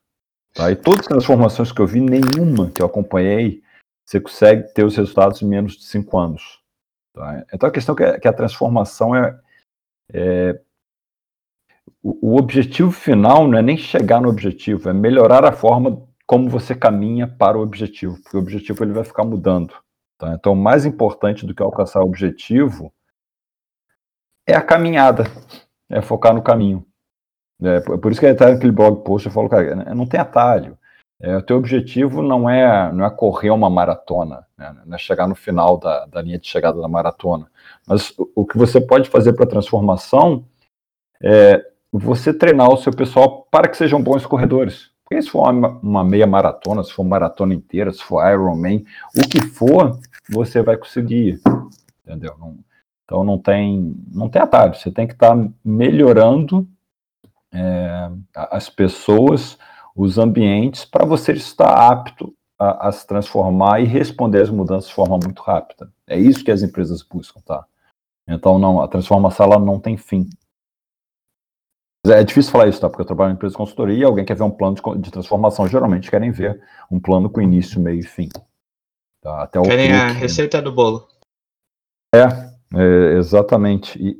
Tá? 0.54 0.71
E 0.71 0.76
todas 0.76 1.00
as 1.00 1.06
transformações 1.06 1.73
que 1.73 1.80
eu 1.80 1.87
vi, 1.87 2.00
nenhuma 2.00 2.71
que 2.71 2.80
eu 2.80 2.87
acompanhei, 2.87 3.61
você 4.04 4.21
consegue 4.21 4.73
ter 4.73 4.85
os 4.85 4.97
resultados 4.97 5.42
em 5.42 5.47
menos 5.47 5.76
de 5.76 5.85
cinco 5.85 6.16
anos. 6.16 6.61
Tá? 7.12 7.45
Então 7.52 7.68
a 7.68 7.73
questão 7.73 7.97
é 7.99 8.18
que 8.21 8.28
a 8.28 8.33
transformação 8.33 9.14
é, 9.14 9.38
é 10.12 10.61
o, 12.22 12.36
objetivo 12.36 12.92
final 12.92 13.48
não 13.48 13.58
é 13.58 13.62
nem 13.62 13.76
chegar 13.76 14.20
no 14.20 14.28
objetivo, 14.28 14.88
é 14.88 14.92
melhorar 14.92 15.44
a 15.44 15.52
forma 15.52 16.06
como 16.25 16.48
você 16.48 16.75
caminha 16.75 17.26
para 17.26 17.58
o 17.58 17.62
objetivo, 17.62 18.16
porque 18.22 18.36
o 18.36 18.40
objetivo 18.40 18.84
ele 18.84 18.92
vai 18.92 19.02
ficar 19.02 19.25
mudando. 19.25 19.75
Tá? 20.18 20.34
Então, 20.34 20.54
mais 20.54 20.84
importante 20.84 21.44
do 21.44 21.54
que 21.54 21.62
alcançar 21.62 22.00
o 22.00 22.06
objetivo 22.06 22.92
é 24.46 24.54
a 24.54 24.62
caminhada, 24.62 25.25
é 25.90 26.00
focar 26.00 26.32
no 26.32 26.42
caminho. 26.42 26.86
É, 27.60 27.80
por 27.80 28.12
isso 28.12 28.20
que 28.20 28.26
até 28.26 28.52
naquele 28.52 28.72
blog 28.72 29.02
post 29.02 29.26
eu 29.26 29.32
falo, 29.32 29.48
cara, 29.48 29.94
não 29.94 30.06
tem 30.06 30.20
atalho. 30.20 30.78
É, 31.18 31.36
o 31.36 31.42
teu 31.42 31.56
objetivo 31.56 32.22
não 32.22 32.48
é, 32.48 32.92
não 32.92 33.04
é 33.04 33.10
correr 33.10 33.50
uma 33.50 33.70
maratona, 33.70 34.46
né? 34.56 34.76
não 34.84 34.94
é 34.94 34.98
chegar 34.98 35.26
no 35.26 35.34
final 35.34 35.78
da, 35.78 36.04
da 36.06 36.20
linha 36.20 36.38
de 36.38 36.46
chegada 36.46 36.80
da 36.80 36.86
maratona. 36.86 37.50
Mas 37.86 38.10
o, 38.18 38.30
o 38.36 38.46
que 38.46 38.58
você 38.58 38.80
pode 38.80 39.08
fazer 39.08 39.32
para 39.32 39.44
a 39.44 39.48
transformação 39.48 40.44
é 41.22 41.64
você 41.99 42.33
treinar 42.33 42.71
o 42.73 42.76
seu 42.76 42.93
pessoal 42.93 43.47
para 43.50 43.69
que 43.69 43.76
sejam 43.76 44.03
bons 44.03 44.26
corredores. 44.26 44.91
Porque 45.05 45.23
se 45.23 45.31
for 45.31 45.49
uma, 45.50 45.69
uma, 45.83 46.05
meia 46.05 46.26
maratona, 46.26 46.83
se 46.83 46.93
for 46.93 47.05
maratona 47.05 47.55
inteira, 47.55 47.93
se 47.93 48.03
for 48.03 48.29
Ironman, 48.29 48.85
o 49.17 49.29
que 49.29 49.41
for, 49.41 49.99
você 50.29 50.62
vai 50.62 50.76
conseguir, 50.76 51.41
entendeu? 52.05 52.35
Não, 52.38 52.57
então 53.05 53.23
não 53.23 53.38
tem, 53.38 53.95
não 54.12 54.29
tem 54.29 54.43
atalho, 54.43 54.75
você 54.75 54.91
tem 54.91 55.07
que 55.07 55.12
estar 55.12 55.37
tá 55.37 55.49
melhorando 55.65 56.67
é, 57.53 58.11
as 58.35 58.69
pessoas, 58.69 59.57
os 59.95 60.19
ambientes, 60.19 60.85
para 60.85 61.05
você 61.05 61.33
estar 61.33 61.71
apto 61.71 62.35
a, 62.59 62.88
a, 62.88 62.93
se 62.93 63.07
transformar 63.07 63.81
e 63.81 63.85
responder 63.85 64.43
às 64.43 64.50
mudanças 64.50 64.88
de 64.88 64.95
forma 64.95 65.19
muito 65.23 65.41
rápida. 65.41 65.91
É 66.07 66.19
isso 66.19 66.45
que 66.45 66.50
as 66.50 66.62
empresas 66.62 67.03
buscam, 67.03 67.41
tá? 67.43 67.65
Então, 68.26 68.59
não, 68.59 68.81
a 68.81 68.88
transformação 68.88 69.47
ela 69.47 69.59
não 69.59 69.79
tem 69.79 69.97
fim. 69.97 70.29
É 72.10 72.22
difícil 72.25 72.52
falar 72.52 72.68
isso, 72.68 72.80
tá? 72.80 72.88
Porque 72.88 73.02
eu 73.02 73.06
trabalho 73.06 73.30
em 73.30 73.34
empresa 73.34 73.52
de 73.52 73.58
consultoria 73.58 73.98
e 73.98 74.04
alguém 74.04 74.25
quer 74.25 74.36
ver 74.36 74.42
um 74.42 74.50
plano 74.50 74.75
de, 74.75 75.02
de 75.02 75.10
transformação, 75.10 75.66
geralmente 75.68 76.10
querem 76.10 76.30
ver 76.30 76.60
um 76.90 77.00
plano 77.00 77.30
com 77.30 77.40
início, 77.40 77.80
meio 77.80 78.00
e 78.00 78.02
fim. 78.02 78.28
Tá? 79.22 79.42
Até 79.42 79.60
querem 79.62 79.92
a 79.92 80.08
receita 80.08 80.60
do 80.60 80.72
bolo. 80.72 81.06
É, 82.14 82.25
é 82.75 83.18
exatamente. 83.18 83.98
E, 83.98 84.16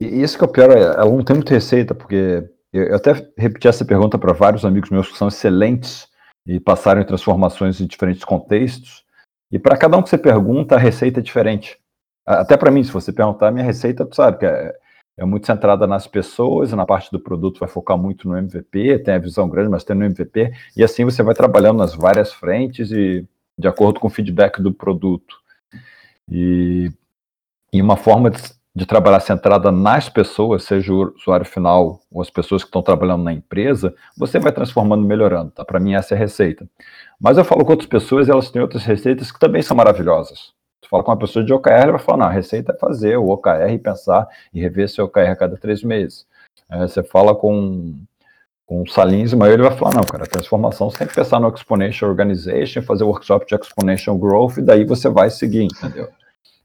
e, 0.00 0.22
isso 0.22 0.38
que 0.38 0.44
é 0.44 0.46
o 0.46 0.50
pior, 0.50 0.70
é, 0.70 0.82
ela 0.82 1.10
não 1.10 1.24
tem 1.24 1.36
muita 1.36 1.54
receita, 1.54 1.94
porque 1.94 2.48
eu, 2.72 2.84
eu 2.84 2.96
até 2.96 3.12
repeti 3.36 3.68
essa 3.68 3.84
pergunta 3.84 4.18
para 4.18 4.32
vários 4.32 4.64
amigos 4.64 4.90
meus 4.90 5.10
que 5.10 5.18
são 5.18 5.28
excelentes 5.28 6.08
e 6.46 6.60
passaram 6.60 7.00
em 7.00 7.06
transformações 7.06 7.80
em 7.80 7.86
diferentes 7.86 8.24
contextos. 8.24 9.04
E 9.50 9.58
para 9.58 9.76
cada 9.76 9.96
um 9.96 10.02
que 10.02 10.10
você 10.10 10.18
pergunta, 10.18 10.74
a 10.74 10.78
receita 10.78 11.20
é 11.20 11.22
diferente. 11.22 11.78
Até 12.26 12.56
para 12.56 12.70
mim, 12.70 12.82
se 12.82 12.90
você 12.90 13.12
perguntar, 13.12 13.50
minha 13.50 13.64
receita, 13.64 14.06
tu 14.06 14.16
sabe 14.16 14.38
que 14.38 14.46
é, 14.46 14.74
é 15.16 15.24
muito 15.24 15.46
centrada 15.46 15.86
nas 15.86 16.06
pessoas, 16.06 16.72
na 16.72 16.84
parte 16.84 17.10
do 17.10 17.20
produto 17.20 17.60
vai 17.60 17.68
focar 17.68 17.96
muito 17.96 18.28
no 18.28 18.36
MVP, 18.36 18.98
tem 18.98 19.14
a 19.14 19.18
visão 19.18 19.48
grande, 19.48 19.70
mas 19.70 19.84
tem 19.84 19.94
no 19.96 20.04
MVP, 20.04 20.52
e 20.76 20.82
assim 20.82 21.04
você 21.04 21.22
vai 21.22 21.34
trabalhando 21.34 21.78
nas 21.78 21.94
várias 21.94 22.32
frentes 22.32 22.90
e 22.90 23.26
de 23.56 23.68
acordo 23.68 24.00
com 24.00 24.08
o 24.08 24.10
feedback 24.10 24.60
do 24.60 24.72
produto. 24.72 25.36
E, 26.28 26.90
e 27.72 27.80
uma 27.80 27.96
forma 27.96 28.30
de, 28.30 28.42
de 28.74 28.86
trabalhar 28.86 29.20
centrada 29.20 29.70
nas 29.70 30.08
pessoas, 30.08 30.64
seja 30.64 30.92
o 30.92 31.14
usuário 31.16 31.46
final 31.46 32.00
ou 32.10 32.20
as 32.20 32.30
pessoas 32.30 32.62
que 32.62 32.68
estão 32.68 32.82
trabalhando 32.82 33.22
na 33.22 33.32
empresa, 33.32 33.94
você 34.16 34.40
vai 34.40 34.50
transformando, 34.50 35.06
melhorando. 35.06 35.52
Tá? 35.52 35.64
Para 35.64 35.78
mim, 35.78 35.94
essa 35.94 36.14
é 36.14 36.16
a 36.16 36.18
receita. 36.18 36.68
Mas 37.20 37.38
eu 37.38 37.44
falo 37.44 37.64
com 37.64 37.70
outras 37.70 37.88
pessoas 37.88 38.28
elas 38.28 38.50
têm 38.50 38.60
outras 38.60 38.84
receitas 38.84 39.30
que 39.30 39.38
também 39.38 39.62
são 39.62 39.76
maravilhosas. 39.76 40.52
Tu 40.84 40.88
fala 40.90 41.02
com 41.02 41.10
uma 41.10 41.16
pessoa 41.16 41.42
de 41.42 41.52
OKR, 41.52 41.70
ela 41.70 41.92
vai 41.92 42.00
falar, 42.00 42.18
não, 42.18 42.26
a 42.26 42.30
receita 42.30 42.72
é 42.72 42.78
fazer 42.78 43.16
o 43.16 43.30
OKR 43.30 43.70
e 43.72 43.78
pensar 43.78 44.28
e 44.52 44.60
rever 44.60 44.86
seu 44.88 45.06
OKR 45.06 45.30
a 45.30 45.36
cada 45.36 45.56
três 45.56 45.82
meses. 45.82 46.26
É, 46.70 46.78
você 46.86 47.02
fala 47.02 47.34
com, 47.34 47.94
com 48.66 48.82
o 48.82 48.86
Salins, 48.86 49.32
mas 49.32 49.50
ele 49.50 49.62
vai 49.62 49.74
falar, 49.74 49.94
não, 49.94 50.02
cara, 50.02 50.26
transformação 50.26 50.90
você 50.90 50.98
tem 50.98 51.06
que 51.06 51.14
pensar 51.14 51.40
no 51.40 51.48
Exponential 51.48 52.10
Organization, 52.10 52.82
fazer 52.82 53.02
o 53.02 53.08
workshop 53.08 53.46
de 53.46 53.54
Exponential 53.54 54.18
Growth, 54.18 54.58
e 54.58 54.62
daí 54.62 54.84
você 54.84 55.08
vai 55.08 55.30
seguir, 55.30 55.64
entendeu? 55.64 56.08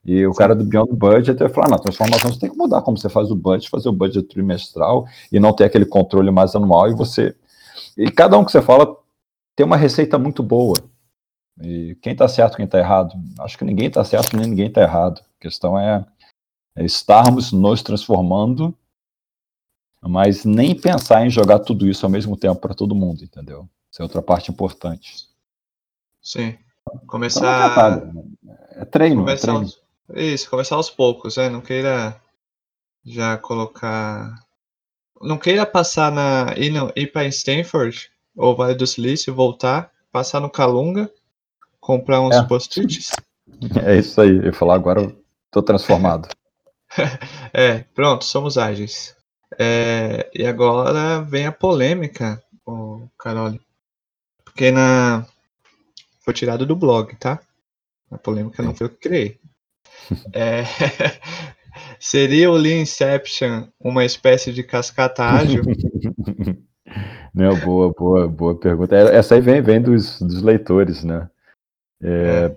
E 0.05 0.25
o 0.27 0.33
Sim. 0.33 0.38
cara 0.38 0.53
do 0.53 0.65
Beyond 0.65 0.93
Budget 0.93 1.39
vai 1.39 1.49
falar, 1.49 1.69
não, 1.69 1.77
transformação 1.77 2.33
você 2.33 2.39
tem 2.41 2.49
que 2.49 2.57
mudar 2.57 2.81
como 2.81 2.97
você 2.97 3.07
faz 3.07 3.31
o 3.31 3.35
budget, 3.35 3.69
fazer 3.69 3.88
o 3.88 3.93
budget 3.93 4.27
trimestral 4.27 5.05
e 5.31 5.39
não 5.39 5.53
ter 5.53 5.63
aquele 5.63 5.85
controle 5.85 6.29
mais 6.29 6.55
anual 6.55 6.89
e 6.89 6.93
você... 6.93 7.33
E 7.97 8.11
cada 8.11 8.38
um 8.38 8.43
que 8.43 8.51
você 8.51 8.61
fala 8.61 8.97
tem 9.55 9.65
uma 9.65 9.77
receita 9.77 10.19
muito 10.19 10.43
boa. 10.43 10.75
E 11.62 11.96
quem 12.01 12.13
está 12.13 12.28
certo, 12.28 12.56
quem 12.56 12.66
está 12.66 12.80
errado? 12.80 13.13
Acho 13.39 13.58
que 13.58 13.66
ninguém 13.66 13.88
está 13.88 14.04
certo 14.04 14.36
nem 14.36 14.48
ninguém 14.48 14.68
está 14.68 14.82
errado. 14.82 15.20
A 15.20 15.42
questão 15.42 15.78
é, 15.78 16.06
é 16.75 16.86
estarmos 16.86 17.51
nos 17.51 17.84
transformando, 17.84 18.74
mas 20.01 20.46
nem 20.46 20.80
pensar 20.80 21.25
em 21.25 21.30
jogar 21.30 21.60
tudo 21.60 21.88
isso 21.88 22.06
ao 22.06 22.12
mesmo 22.12 22.38
tempo 22.38 22.62
para 22.62 22.74
todo 22.74 22.96
mundo, 22.96 23.24
entendeu? 23.24 23.70
Essa 23.92 24.01
é 24.01 24.04
outra 24.04 24.22
parte 24.22 24.51
importante. 24.51 25.28
Sim. 26.22 26.58
Começar. 27.08 27.98
Então, 27.98 28.25
é, 28.48 28.82
é 28.82 28.86
treino, 28.86 29.30
é 29.30 29.36
treino. 29.36 29.60
Aos... 29.60 29.82
Isso, 30.16 30.50
começar 30.50 30.75
aos 30.75 30.89
poucos, 30.89 31.36
né? 31.38 31.50
Não 31.50 31.62
queira 31.62 32.20
já 33.06 33.38
colocar. 33.38 34.34
Não 35.22 35.38
queira 35.38 35.66
passar 35.66 36.12
na. 36.12 36.54
ir, 36.58 36.72
ir 36.96 37.08
para 37.08 37.28
Stanford 37.28 38.10
ou 38.36 38.56
Vale 38.56 38.75
do 38.75 38.88
Silício, 38.88 39.36
voltar, 39.36 39.92
passar 40.12 40.39
no 40.39 40.50
Calunga 40.50 41.12
comprar 41.89 42.22
uns 42.22 42.36
é. 42.36 42.43
post-its. 42.43 43.10
É 43.84 43.98
isso 43.98 44.22
aí, 44.22 44.46
eu 44.46 44.53
falar 44.53 44.75
agora, 44.75 45.01
eu 45.01 45.24
tô 45.50 45.63
transformado. 45.63 46.29
é, 47.51 47.79
pronto, 47.96 48.24
somos 48.25 48.60
ágeis. 48.60 49.15
É, 49.58 50.29
e 50.31 50.46
agora 50.46 51.24
vem 51.24 51.48
a 51.48 51.51
polêmica, 51.51 52.43
Carol. 53.17 53.60
Porque 54.46 54.69
na. 54.69 55.25
Foi 56.24 56.31
tirado 56.31 56.63
do 56.63 56.75
blog, 56.75 57.15
tá? 57.15 57.39
A 58.12 58.19
polêmica 58.19 58.62
não 58.62 58.75
foi 58.75 58.86
eu 58.86 58.91
que 58.91 59.10
criei. 59.10 59.39
É... 60.31 60.63
Seria 62.00 62.51
o 62.51 62.55
Lean 62.55 62.81
Inception 62.81 63.65
uma 63.79 64.05
espécie 64.05 64.53
de 64.53 64.62
cascata 64.62 65.24
ágil? 65.24 65.63
Não, 67.34 67.55
boa, 67.60 67.93
boa, 67.93 68.27
boa 68.27 68.55
pergunta. 68.58 68.96
Essa 68.96 69.36
aí 69.36 69.41
vem, 69.41 69.62
vem 69.62 69.79
dos, 69.79 70.19
dos 70.19 70.41
leitores, 70.41 71.03
né? 71.03 71.29
É, 72.01 72.56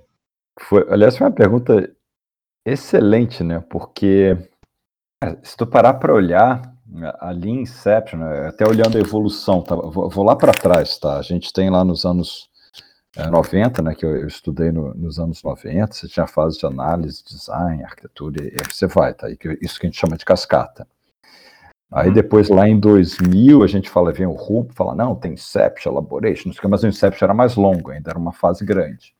foi, 0.61 0.87
aliás, 0.89 1.17
foi 1.17 1.27
uma 1.27 1.33
pergunta 1.33 1.91
excelente, 2.65 3.43
né? 3.43 3.63
Porque 3.69 4.37
é, 5.23 5.37
se 5.43 5.57
tu 5.57 5.67
parar 5.67 5.95
para 5.95 6.15
olhar 6.15 6.73
a 7.21 7.31
Lean 7.31 7.63
Inception, 7.63 8.19
né, 8.21 8.49
até 8.49 8.67
olhando 8.67 8.99
a 8.99 9.01
evolução, 9.01 9.63
tá? 9.63 9.75
vou, 9.75 10.11
vou 10.11 10.25
lá 10.25 10.37
para 10.37 10.53
trás, 10.53 10.99
tá? 10.99 11.17
A 11.19 11.23
gente 11.23 11.53
tem 11.53 11.71
lá 11.71 11.85
nos 11.85 12.05
anos 12.05 12.51
é, 13.17 13.29
90, 13.29 13.83
né? 13.83 13.95
Que 13.95 14.05
eu, 14.05 14.17
eu 14.17 14.27
estudei 14.27 14.71
no, 14.71 14.95
nos 14.95 15.19
anos 15.19 15.43
90, 15.43 15.93
você 15.93 16.09
tinha 16.09 16.27
fase 16.27 16.59
de 16.59 16.67
análise, 16.67 17.25
design, 17.25 17.83
arquitetura, 17.85 18.45
e 18.45 18.49
aí 18.49 18.67
você 18.71 18.87
vai, 18.87 19.15
tá? 19.15 19.29
Isso 19.61 19.79
que 19.79 19.87
a 19.87 19.91
gente 19.91 19.99
chama 19.99 20.17
de 20.17 20.25
cascata. 20.25 20.87
Aí 21.93 22.09
uhum. 22.09 22.15
depois, 22.15 22.49
lá 22.49 22.67
em 22.67 22.81
2000, 22.81 23.63
a 23.63 23.67
gente 23.67 23.91
fala, 23.91 24.13
vem 24.13 24.27
o 24.27 24.33
RUP, 24.33 24.73
fala, 24.73 24.95
não, 24.95 25.15
tem 25.15 25.35
Inception, 25.35 25.93
Elaboration, 25.93 26.49
não 26.49 26.53
sei 26.53 26.59
o 26.59 26.63
que, 26.63 26.69
mas 26.69 26.83
o 26.83 26.89
Inception 26.89 27.27
era 27.27 27.35
mais 27.35 27.55
longo, 27.55 27.91
ainda 27.91 28.11
era 28.11 28.19
uma 28.19 28.33
fase 28.33 28.65
grande. 28.65 29.15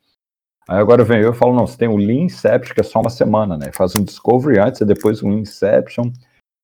Aí 0.69 0.79
agora 0.79 1.05
vem 1.05 1.21
eu 1.21 1.33
e 1.33 1.37
falo, 1.37 1.55
não, 1.55 1.67
você 1.67 1.77
tem 1.77 1.89
o 1.89 1.97
Lean 1.97 2.25
Inception, 2.25 2.75
que 2.75 2.81
é 2.81 2.85
só 2.85 3.01
uma 3.01 3.11
semana, 3.11 3.57
né? 3.57 3.73
Faz 3.73 3.97
um 3.97 4.05
Discovery 4.05 4.59
antes, 4.59 4.81
e 4.81 4.85
depois 4.85 5.23
um 5.23 5.33
Inception, 5.33 6.13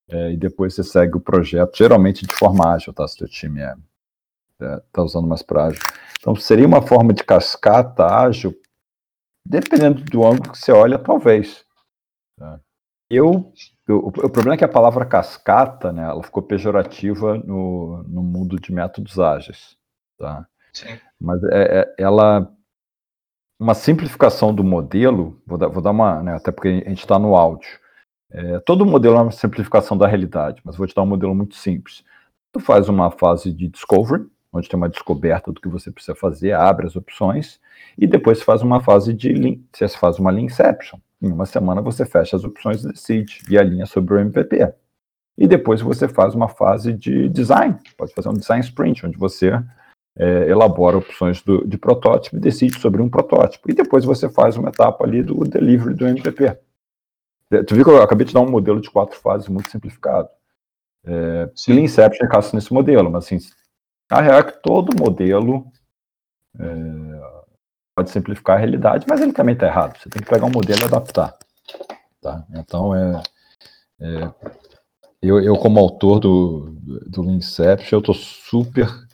é, 0.09 0.33
e 0.33 0.37
depois 0.37 0.75
você 0.75 0.85
segue 0.85 1.17
o 1.17 1.21
projeto, 1.21 1.77
geralmente 1.77 2.27
de 2.27 2.35
forma 2.35 2.73
ágil, 2.73 2.93
tá? 2.93 3.07
Se 3.07 3.17
o 3.17 3.19
teu 3.19 3.29
time 3.29 3.61
é, 3.61 3.75
é, 4.63 4.83
tá 4.93 5.03
usando 5.03 5.27
mais 5.27 5.43
para 5.43 5.67
ágil. 5.67 5.83
Então, 6.21 6.35
seria 6.37 6.67
uma 6.67 6.83
forma 6.83 7.13
de 7.13 7.25
cascata 7.25 8.07
ágil, 8.07 8.55
dependendo 9.45 10.03
do 10.03 10.25
ângulo 10.25 10.53
que 10.53 10.59
você 10.59 10.73
olha, 10.73 10.99
talvez. 10.99 11.65
Tá? 12.37 12.61
Eu, 13.11 13.53
eu, 13.87 13.99
o 13.99 14.13
problema 14.13 14.55
é 14.55 14.59
que 14.59 14.65
a 14.65 14.69
palavra 14.69 15.05
cascata, 15.05 15.93
né, 15.93 16.05
ela 16.05 16.23
ficou 16.23 16.43
pejorativa 16.43 17.39
no, 17.39 18.05
no 18.05 18.23
mundo 18.23 18.61
de 18.61 18.73
métodos 18.73 19.19
ágeis, 19.19 19.77
tá? 20.19 20.47
Sim. 20.73 20.99
Mas 21.19 21.43
é, 21.45 21.81
é, 21.81 21.95
ela 21.99 22.53
uma 23.59 23.75
simplificação 23.75 24.55
do 24.55 24.63
modelo, 24.63 25.41
vou 25.47 25.59
dar, 25.59 25.69
vou 25.69 25.83
dar 25.83 25.91
uma, 25.91 26.23
né, 26.23 26.35
até 26.35 26.53
porque 26.53 26.69
a 26.69 26.89
gente 26.89 27.01
está 27.01 27.19
no 27.19 27.35
áudio. 27.35 27.69
É, 28.31 28.61
todo 28.61 28.87
modelo 28.87 29.17
é 29.17 29.23
uma 29.23 29.33
simplificação 29.33 29.97
da 29.97 30.07
realidade, 30.07 30.61
mas 30.65 30.77
vou 30.77 30.87
te 30.87 30.95
dar 30.95 31.03
um 31.03 31.07
modelo 31.07 31.35
muito 31.35 31.57
simples. 31.57 32.05
Tu 32.53 32.61
faz 32.61 32.89
uma 32.89 33.11
fase 33.11 33.53
de 33.53 33.69
discovery, 33.69 34.27
onde 34.53 34.69
tem 34.69 34.77
uma 34.77 34.89
descoberta 34.89 35.53
do 35.53 35.61
que 35.61 35.69
você 35.69 35.91
precisa 35.91 36.15
fazer, 36.15 36.53
abre 36.53 36.87
as 36.87 36.95
opções, 36.95 37.61
e 37.97 38.07
depois 38.07 38.43
faz 38.43 38.63
uma 38.63 38.81
fase 38.81 39.13
de 39.13 39.33
lean, 39.33 39.59
você 39.73 39.89
faz 39.89 40.19
uma 40.19 40.33
inception. 40.41 40.99
Em 41.21 41.33
uma 41.33 41.47
semana 41.47 41.83
você 41.83 42.07
fecha 42.07 42.37
as 42.37 42.45
opções 42.45 42.85
e 42.85 42.93
decide, 42.93 43.43
e 43.51 43.59
alinha 43.59 43.87
sobre 43.87 44.15
o 44.15 44.19
MVP. 44.19 44.73
E 45.37 45.47
depois 45.47 45.81
você 45.81 46.09
faz 46.09 46.35
uma 46.35 46.49
fase 46.49 46.93
de 46.93 47.29
design, 47.29 47.77
pode 47.97 48.13
fazer 48.15 48.29
um 48.29 48.35
design 48.35 48.65
sprint, 48.65 49.07
onde 49.07 49.19
você 49.19 49.53
é, 50.19 50.51
elabora 50.51 50.99
opções 50.99 51.41
do, 51.43 51.65
de 51.67 51.79
protótipo 51.79 52.37
e 52.37 52.41
decide 52.41 52.79
sobre 52.81 53.01
um 53.01 53.09
protótipo. 53.09 53.71
E 53.71 53.75
depois 53.75 54.05
você 54.05 54.29
faz 54.29 54.57
uma 54.57 54.71
etapa 54.71 55.05
ali 55.05 55.23
do 55.23 55.45
delivery 55.45 55.95
do 55.95 56.07
MVP. 56.07 56.59
É, 57.51 57.63
tu 57.63 57.75
viu 57.75 57.85
que 57.85 57.91
eu 57.91 58.03
acabei 58.03 58.27
de 58.27 58.35
dar 58.35 58.41
um 58.41 58.51
modelo 58.51 58.81
de 58.81 58.91
quatro 58.91 59.17
fases 59.17 59.49
muito 59.49 59.71
simplificado. 59.71 60.29
É, 61.05 61.49
Lean 61.69 61.83
Inception 61.83 62.27
encaixa 62.27 62.55
nesse 62.55 62.73
modelo, 62.75 63.11
mas 63.11 63.25
assim, 63.25 63.39
a 64.11 64.21
real 64.21 64.41
é 64.41 64.43
que 64.43 64.61
todo 64.61 64.99
modelo 64.99 65.71
é, 66.59 66.65
pode 67.97 68.11
simplificar 68.11 68.57
a 68.57 68.59
realidade, 68.59 69.07
mas 69.09 69.21
ele 69.21 69.33
também 69.33 69.55
está 69.55 69.67
errado. 69.67 69.99
Você 69.99 70.11
tem 70.11 70.21
que 70.21 70.29
pegar 70.29 70.47
um 70.47 70.51
modelo 70.51 70.81
e 70.81 70.85
adaptar. 70.85 71.39
Tá? 72.21 72.45
Então, 72.51 72.95
é, 72.95 73.23
é 74.01 74.33
eu, 75.23 75.41
eu, 75.41 75.57
como 75.57 75.79
autor 75.79 76.21
do, 76.21 76.77
do 77.07 77.23
Lean 77.23 77.37
Inception, 77.37 77.97
eu 77.97 78.01
estou 78.01 78.15
super 78.15 79.08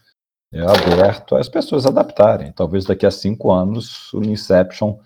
é 0.54 0.62
aberto 0.62 1.34
às 1.34 1.48
pessoas 1.48 1.84
adaptarem. 1.84 2.52
Talvez 2.52 2.84
daqui 2.84 3.04
a 3.04 3.10
cinco 3.10 3.52
anos 3.52 4.12
o 4.14 4.22
Inception, 4.22 4.98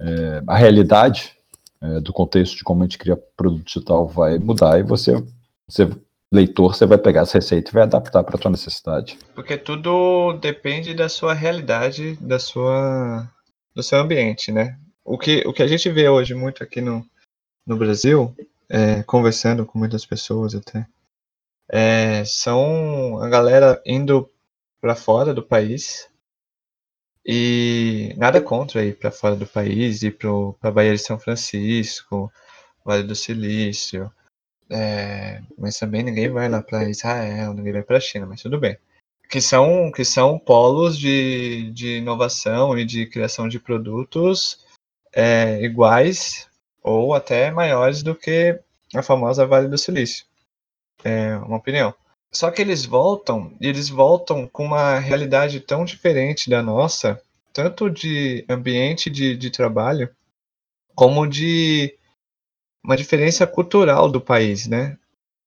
é, 0.00 0.42
a 0.46 0.56
realidade 0.56 1.36
é, 1.82 2.00
do 2.00 2.12
contexto 2.12 2.56
de 2.56 2.64
como 2.64 2.82
a 2.82 2.86
gente 2.86 2.96
cria 2.96 3.16
produto 3.36 3.66
digital 3.66 4.08
vai 4.08 4.38
mudar 4.38 4.78
e 4.78 4.82
você, 4.82 5.22
você 5.68 5.90
leitor, 6.32 6.74
você 6.74 6.86
vai 6.86 6.96
pegar 6.96 7.22
essa 7.22 7.38
receita 7.38 7.70
e 7.70 7.74
vai 7.74 7.82
adaptar 7.82 8.24
para 8.24 8.36
a 8.36 8.40
sua 8.40 8.50
necessidade. 8.50 9.18
Porque 9.34 9.58
tudo 9.58 10.32
depende 10.40 10.94
da 10.94 11.08
sua 11.08 11.34
realidade, 11.34 12.16
da 12.16 12.38
sua, 12.38 13.28
do 13.74 13.82
seu 13.82 14.00
ambiente, 14.00 14.50
né? 14.50 14.78
O 15.04 15.18
que, 15.18 15.46
o 15.46 15.52
que 15.52 15.62
a 15.62 15.66
gente 15.66 15.90
vê 15.90 16.08
hoje 16.08 16.34
muito 16.34 16.62
aqui 16.62 16.80
no, 16.80 17.06
no 17.66 17.76
Brasil, 17.76 18.34
é, 18.70 19.02
conversando 19.02 19.66
com 19.66 19.78
muitas 19.78 20.06
pessoas 20.06 20.54
até, 20.54 20.86
é, 21.70 22.24
são 22.24 23.18
a 23.22 23.28
galera 23.28 23.80
indo 23.86 24.28
para 24.84 24.94
fora 24.94 25.32
do 25.32 25.42
país 25.42 26.10
E 27.24 28.12
nada 28.18 28.38
contra 28.38 28.84
ir 28.84 28.98
para 28.98 29.10
fora 29.10 29.34
do 29.34 29.46
país, 29.46 30.02
ir 30.02 30.18
para 30.18 30.68
a 30.68 30.70
Baía 30.70 30.92
de 30.92 30.98
São 30.98 31.18
Francisco, 31.18 32.30
Vale 32.84 33.02
do 33.02 33.14
Silício. 33.14 34.12
É, 34.68 35.40
mas 35.56 35.78
também 35.78 36.02
ninguém 36.02 36.28
vai 36.28 36.50
lá 36.50 36.62
para 36.62 36.86
Israel, 36.90 37.54
ninguém 37.54 37.72
vai 37.72 37.82
para 37.82 37.96
a 37.96 38.00
China, 38.00 38.26
mas 38.26 38.42
tudo 38.42 38.60
bem. 38.60 38.76
Que 39.30 39.40
são, 39.40 39.90
que 39.90 40.04
são 40.04 40.38
polos 40.38 40.98
de, 40.98 41.70
de 41.72 41.96
inovação 41.96 42.78
e 42.78 42.84
de 42.84 43.06
criação 43.06 43.48
de 43.48 43.58
produtos 43.58 44.66
é, 45.14 45.62
iguais 45.62 46.46
ou 46.82 47.14
até 47.14 47.50
maiores 47.50 48.02
do 48.02 48.14
que 48.14 48.60
a 48.94 49.02
famosa 49.02 49.46
Vale 49.46 49.68
do 49.68 49.78
Silício. 49.78 50.26
É 51.02 51.38
uma 51.38 51.56
opinião. 51.56 51.94
Só 52.34 52.50
que 52.50 52.60
eles 52.60 52.84
voltam, 52.84 53.56
e 53.60 53.68
eles 53.68 53.88
voltam 53.88 54.46
com 54.48 54.64
uma 54.64 54.98
realidade 54.98 55.60
tão 55.60 55.84
diferente 55.84 56.50
da 56.50 56.60
nossa, 56.60 57.22
tanto 57.52 57.88
de 57.88 58.44
ambiente 58.48 59.08
de, 59.08 59.36
de 59.36 59.50
trabalho, 59.50 60.10
como 60.96 61.28
de 61.28 61.96
uma 62.82 62.96
diferença 62.96 63.46
cultural 63.46 64.10
do 64.10 64.20
país, 64.20 64.66
né? 64.66 64.98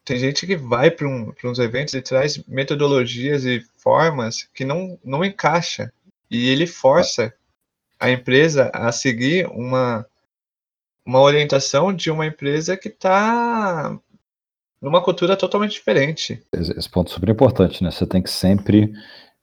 Tem 0.06 0.18
gente 0.18 0.48
que 0.48 0.56
vai 0.56 0.90
para 0.90 1.06
um, 1.06 1.34
uns 1.44 1.60
eventos 1.60 1.94
e 1.94 2.02
traz 2.02 2.38
metodologias 2.48 3.44
e 3.44 3.60
formas 3.78 4.44
que 4.54 4.64
não, 4.64 4.98
não 5.04 5.26
encaixa. 5.26 5.92
E 6.32 6.48
ele 6.48 6.66
força 6.66 7.34
a 8.00 8.10
empresa 8.10 8.72
a 8.74 8.94
seguir 8.94 9.46
uma, 9.48 10.06
uma 11.06 11.20
orientação 11.20 11.94
de 11.94 12.10
uma 12.10 12.26
empresa 12.26 12.78
que 12.78 12.88
está 12.88 14.00
numa 14.82 15.02
cultura 15.02 15.36
totalmente 15.36 15.74
diferente. 15.74 16.42
Esse 16.54 16.90
ponto 16.90 17.12
é 17.12 17.14
super 17.14 17.30
importante, 17.30 17.84
né? 17.84 17.92
Você 17.92 18.06
tem 18.06 18.22
que 18.22 18.30
sempre. 18.30 18.92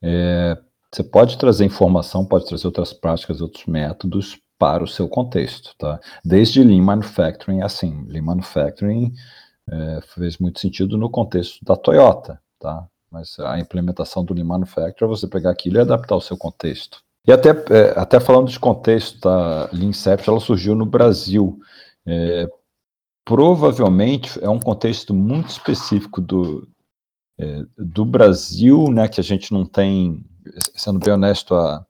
É, 0.02 0.56
você 0.92 1.02
pode 1.02 1.36
trazer 1.38 1.64
informação, 1.64 2.24
pode 2.24 2.46
trazer 2.46 2.66
outras 2.66 2.92
práticas, 2.92 3.40
outros 3.40 3.66
métodos 3.66 4.38
para 4.58 4.84
o 4.84 4.88
seu 4.88 5.08
contexto, 5.08 5.74
tá? 5.76 5.98
Desde 6.24 6.62
Lean 6.62 6.82
Manufacturing, 6.82 7.62
assim, 7.62 8.04
Lean 8.08 8.22
Manufacturing 8.22 9.12
é, 9.70 10.00
fez 10.14 10.38
muito 10.38 10.60
sentido 10.60 10.96
no 10.96 11.10
contexto 11.10 11.64
da 11.64 11.76
Toyota, 11.76 12.40
tá? 12.60 12.86
Mas 13.10 13.38
a 13.40 13.58
implementação 13.58 14.24
do 14.24 14.34
Lean 14.34 14.44
Manufacturing 14.44 15.10
é 15.10 15.16
você 15.16 15.26
pegar 15.26 15.50
aquilo 15.50 15.76
e 15.76 15.80
adaptar 15.80 16.14
ao 16.14 16.20
seu 16.20 16.36
contexto. 16.36 16.98
E 17.26 17.32
até, 17.32 17.50
é, 17.50 17.94
até 17.96 18.20
falando 18.20 18.50
de 18.50 18.60
contexto, 18.60 19.20
tá? 19.20 19.68
Lean 19.72 19.88
Incept, 19.88 20.28
ela 20.28 20.40
surgiu 20.40 20.74
no 20.74 20.86
Brasil, 20.86 21.58
é, 22.06 22.46
provavelmente 23.24 24.38
é 24.42 24.48
um 24.48 24.60
contexto 24.60 25.14
muito 25.14 25.48
específico 25.48 26.20
do, 26.20 26.68
é, 27.38 27.64
do 27.76 28.04
Brasil, 28.04 28.88
né, 28.90 29.08
que 29.08 29.20
a 29.20 29.24
gente 29.24 29.52
não 29.52 29.64
tem, 29.64 30.24
sendo 30.74 30.98
bem 30.98 31.14
honesto, 31.14 31.54
a, 31.54 31.84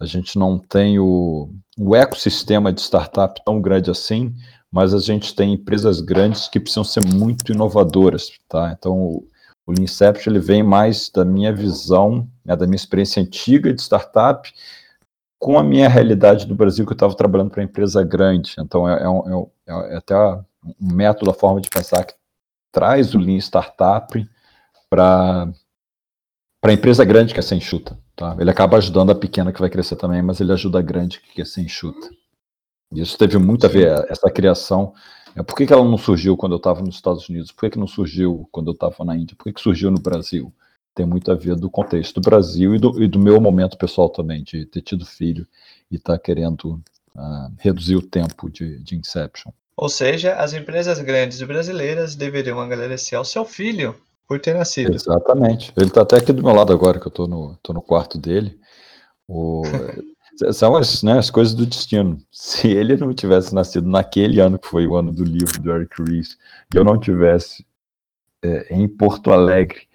a 0.00 0.06
gente 0.06 0.38
não 0.38 0.58
tem 0.58 0.98
o, 0.98 1.50
o 1.78 1.94
ecossistema 1.94 2.72
de 2.72 2.80
startup 2.80 3.40
tão 3.44 3.60
grande 3.60 3.90
assim, 3.90 4.34
mas 4.70 4.92
a 4.92 4.98
gente 4.98 5.34
tem 5.34 5.54
empresas 5.54 6.00
grandes 6.00 6.48
que 6.48 6.60
precisam 6.60 6.84
ser 6.84 7.02
muito 7.04 7.52
inovadoras, 7.52 8.30
tá? 8.48 8.74
Então, 8.76 8.98
o, 8.98 9.28
o 9.66 9.72
Leancept, 9.72 10.28
ele 10.28 10.38
vem 10.38 10.62
mais 10.62 11.10
da 11.10 11.24
minha 11.24 11.52
visão, 11.52 12.28
né, 12.44 12.54
da 12.54 12.66
minha 12.66 12.76
experiência 12.76 13.22
antiga 13.22 13.72
de 13.72 13.80
startup, 13.80 14.52
com 15.38 15.58
a 15.58 15.62
minha 15.62 15.88
realidade 15.88 16.46
do 16.46 16.54
Brasil, 16.54 16.84
que 16.84 16.92
eu 16.92 16.96
estava 16.96 17.14
trabalhando 17.14 17.50
para 17.50 17.62
empresa 17.62 18.02
grande. 18.02 18.54
Então, 18.58 18.88
é, 18.88 19.02
é, 19.02 19.08
um, 19.08 19.42
é, 19.44 19.46
é 19.66 19.96
até 19.96 20.14
um 20.80 20.92
método, 20.94 21.30
a 21.30 21.34
forma 21.34 21.60
de 21.60 21.68
pensar 21.68 22.04
que 22.04 22.14
traz 22.72 23.14
o 23.14 23.18
Lean 23.18 23.38
Startup 23.38 24.28
para 24.88 25.52
a 26.62 26.72
empresa 26.72 27.04
grande 27.04 27.32
que 27.32 27.40
é 27.40 27.42
sem 27.42 27.58
enxuta. 27.58 27.98
Tá? 28.14 28.36
Ele 28.38 28.50
acaba 28.50 28.76
ajudando 28.76 29.10
a 29.10 29.14
pequena 29.14 29.52
que 29.52 29.60
vai 29.60 29.70
crescer 29.70 29.96
também, 29.96 30.22
mas 30.22 30.40
ele 30.40 30.52
ajuda 30.52 30.78
a 30.78 30.82
grande 30.82 31.20
que 31.20 31.42
é 31.42 31.44
sem 31.44 31.64
enxuta. 31.64 32.10
Isso 32.92 33.18
teve 33.18 33.38
muito 33.38 33.66
a 33.66 33.68
ver, 33.68 34.06
essa 34.08 34.30
criação. 34.30 34.94
É, 35.34 35.42
por 35.42 35.56
que, 35.56 35.66
que 35.66 35.72
ela 35.72 35.84
não 35.84 35.98
surgiu 35.98 36.36
quando 36.36 36.52
eu 36.52 36.58
estava 36.58 36.80
nos 36.80 36.94
Estados 36.94 37.28
Unidos? 37.28 37.52
Por 37.52 37.62
que, 37.62 37.70
que 37.70 37.78
não 37.78 37.86
surgiu 37.86 38.48
quando 38.50 38.68
eu 38.68 38.72
estava 38.72 39.04
na 39.04 39.16
Índia? 39.16 39.36
Por 39.36 39.44
que, 39.44 39.52
que 39.52 39.60
surgiu 39.60 39.90
no 39.90 40.00
Brasil? 40.00 40.52
Tem 40.94 41.04
muito 41.04 41.30
a 41.30 41.34
ver 41.34 41.56
do 41.56 41.68
contexto 41.68 42.20
do 42.20 42.24
Brasil 42.24 42.74
e 42.74 42.78
do, 42.78 43.02
e 43.02 43.06
do 43.06 43.18
meu 43.18 43.38
momento 43.38 43.76
pessoal 43.76 44.08
também, 44.08 44.42
de 44.42 44.64
ter 44.64 44.80
tido 44.80 45.04
filho 45.04 45.46
e 45.90 45.96
estar 45.96 46.14
tá 46.14 46.18
querendo 46.18 46.82
uh, 47.16 47.52
reduzir 47.58 47.96
o 47.96 48.02
tempo 48.02 48.50
de, 48.50 48.78
de 48.80 48.96
Inception. 48.96 49.52
Ou 49.76 49.88
seja, 49.88 50.34
as 50.36 50.54
empresas 50.54 50.98
grandes 51.00 51.40
brasileiras 51.42 52.14
deveriam 52.14 52.60
agradecer 52.60 53.14
ao 53.14 53.24
seu 53.24 53.44
filho 53.44 53.94
por 54.26 54.40
ter 54.40 54.54
nascido. 54.54 54.94
Exatamente. 54.94 55.72
Ele 55.76 55.86
está 55.86 56.02
até 56.02 56.16
aqui 56.16 56.32
do 56.32 56.42
meu 56.42 56.54
lado 56.54 56.72
agora, 56.72 56.98
que 56.98 57.06
eu 57.06 57.10
estou 57.10 57.28
no, 57.28 57.56
tô 57.62 57.72
no 57.72 57.82
quarto 57.82 58.18
dele. 58.18 58.58
O, 59.28 59.62
são 60.52 60.76
as, 60.76 61.02
né, 61.02 61.18
as 61.18 61.30
coisas 61.30 61.54
do 61.54 61.66
destino. 61.66 62.18
Se 62.30 62.68
ele 62.68 62.96
não 62.96 63.12
tivesse 63.12 63.54
nascido 63.54 63.88
naquele 63.88 64.40
ano, 64.40 64.58
que 64.58 64.68
foi 64.68 64.86
o 64.86 64.96
ano 64.96 65.12
do 65.12 65.24
livro 65.24 65.60
do 65.60 65.70
Eric 65.70 66.02
Ries, 66.02 66.38
e 66.74 66.78
eu 66.78 66.84
não 66.84 66.98
tivesse 66.98 67.64
é, 68.42 68.74
em 68.74 68.88
Porto 68.88 69.30
Alegre, 69.30 69.86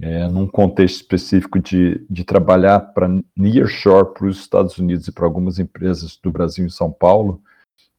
é, 0.00 0.26
num 0.28 0.46
contexto 0.46 0.96
específico 0.96 1.60
de, 1.60 2.04
de 2.10 2.24
trabalhar 2.24 2.80
para 2.80 3.08
Nearshore 3.36 4.12
para 4.12 4.26
os 4.26 4.38
Estados 4.38 4.78
Unidos 4.78 5.06
e 5.06 5.12
para 5.12 5.24
algumas 5.24 5.58
empresas 5.58 6.18
do 6.22 6.30
Brasil 6.30 6.66
em 6.66 6.70
São 6.70 6.90
Paulo, 6.90 7.42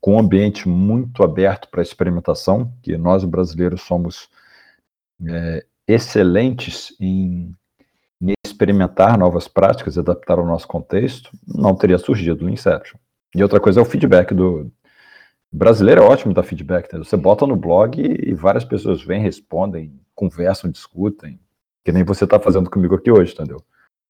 com 0.01 0.15
um 0.15 0.19
ambiente 0.19 0.67
muito 0.67 1.23
aberto 1.23 1.69
para 1.69 1.81
experimentação, 1.81 2.71
que 2.84 2.97
nós 2.97 3.23
brasileiros 3.23 3.81
somos 3.81 4.29
é, 5.25 5.65
excelentes 5.88 6.95
em, 6.99 7.55
em, 8.21 8.34
experimentar 8.45 9.17
novas 9.17 9.47
práticas 9.47 9.95
e 9.95 9.99
adaptar 9.99 10.38
ao 10.38 10.45
nosso 10.45 10.67
contexto, 10.67 11.31
não 11.47 11.73
teria 11.75 11.97
surgido 11.97 12.45
o 12.45 12.49
Inception. 12.49 12.99
E 13.34 13.41
outra 13.41 13.60
coisa 13.60 13.79
é 13.79 13.84
o 13.84 13.86
feedback 13.86 14.34
do 14.34 14.71
o 15.55 15.58
brasileiro 15.58 16.01
é 16.01 16.05
ótimo 16.05 16.34
dar 16.34 16.43
feedback, 16.43 16.91
né? 16.91 16.99
você 16.99 17.15
bota 17.15 17.47
no 17.47 17.55
blog 17.55 17.97
e, 17.97 18.29
e 18.29 18.34
várias 18.34 18.65
pessoas 18.65 19.01
vêm, 19.01 19.21
respondem, 19.21 19.97
conversam, 20.13 20.69
discutem, 20.69 21.39
que 21.86 21.91
nem 21.91 22.04
você 22.04 22.24
está 22.24 22.39
fazendo 22.39 22.69
comigo 22.69 22.95
aqui 22.95 23.12
hoje, 23.12 23.34
entendeu? 23.34 23.63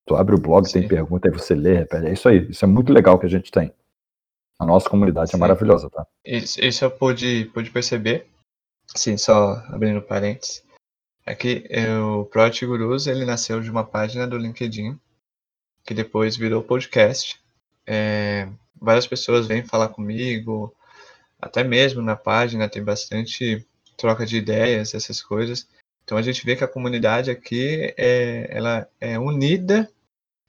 Tu 0.08 0.16
abre 0.16 0.34
o 0.34 0.40
blog, 0.40 0.66
Sim. 0.66 0.80
tem 0.80 0.88
pergunta, 0.88 1.28
aí 1.28 1.34
você 1.34 1.54
lê, 1.54 1.80
repete. 1.80 2.08
É 2.08 2.14
isso 2.14 2.30
aí. 2.30 2.50
Isso 2.50 2.64
é 2.64 2.68
muito 2.68 2.94
legal 2.94 3.20
que 3.20 3.26
a 3.26 3.30
gente 3.30 3.52
tem. 3.52 3.74
A 4.58 4.66
nossa 4.66 4.90
comunidade 4.90 5.30
é 5.30 5.32
Sim. 5.32 5.38
é 5.38 5.40
maravilhosa, 5.40 5.90
tá? 5.90 6.08
Isso, 6.24 6.64
isso 6.64 6.86
eu 6.86 6.90
pude, 6.90 7.52
pude 7.54 7.70
perceber. 7.70 8.28
Sim, 8.96 9.18
só 9.18 9.56
abrindo 9.68 10.02
parênteses. 10.02 10.64
É 11.26 11.36
que 11.36 11.68
o 12.02 12.24
Project 12.26 12.66
Gurus, 12.66 13.08
ele 13.08 13.26
nasceu 13.26 13.60
de 13.60 13.70
uma 13.70 13.84
página 13.84 14.26
do 14.26 14.38
LinkedIn, 14.38 14.98
que 15.84 15.94
depois 15.94 16.38
virou 16.38 16.64
podcast. 16.64 17.42
É, 17.86 18.48
várias 18.80 19.08
pessoas 19.08 19.48
vêm 19.48 19.66
falar 19.66 19.90
comigo, 19.90 20.74
até 21.42 21.64
mesmo 21.64 22.02
na 22.02 22.16
página 22.16 22.70
tem 22.70 22.84
bastante 22.84 23.68
troca 23.98 24.26
de 24.26 24.38
ideias, 24.38 24.94
essas 24.94 25.22
coisas. 25.22 25.68
Então 26.06 26.18
a 26.18 26.22
gente 26.22 26.46
vê 26.46 26.56
que 26.56 26.64
a 26.64 26.68
comunidade 26.68 27.32
aqui 27.32 27.94
é, 27.98 28.48
ela 28.52 28.88
é 29.02 29.20
unida, 29.20 29.90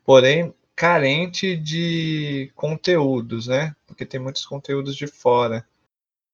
porém 0.05 0.55
carente 0.77 1.57
de 1.57 2.53
conteúdos, 2.55 3.49
né? 3.49 3.75
Porque 3.87 4.05
tem 4.05 4.21
muitos 4.21 4.45
conteúdos 4.45 4.95
de 4.95 5.07
fora. 5.07 5.65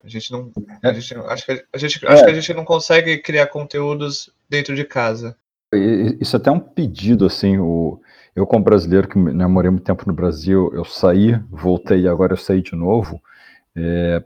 A 0.04 0.08
gente 0.08 0.32
não, 0.32 0.50
a 0.82 0.88
é. 0.88 0.94
gente, 0.94 1.14
acho 1.14 1.46
que 1.46 1.52
a 1.72 1.78
gente, 1.78 2.06
acho 2.06 2.24
que 2.24 2.30
a 2.30 2.34
gente 2.34 2.52
não 2.52 2.64
consegue 2.64 3.18
criar 3.18 3.46
conteúdos 3.46 4.28
dentro 4.50 4.74
de 4.74 4.84
casa. 4.84 5.36
Isso 6.20 6.36
é 6.36 6.38
até 6.38 6.50
um 6.50 6.58
pedido, 6.58 7.24
assim, 7.24 7.56
o, 7.56 8.00
eu 8.34 8.46
como 8.46 8.64
brasileiro 8.64 9.08
que 9.08 9.18
né, 9.18 9.46
morei 9.46 9.70
muito 9.70 9.84
tempo 9.84 10.04
no 10.06 10.12
Brasil, 10.12 10.70
eu 10.74 10.84
saí, 10.84 11.40
voltei 11.48 12.00
e 12.00 12.08
agora 12.08 12.34
eu 12.34 12.36
saí 12.36 12.60
de 12.60 12.74
novo, 12.74 13.22
é, 13.74 14.22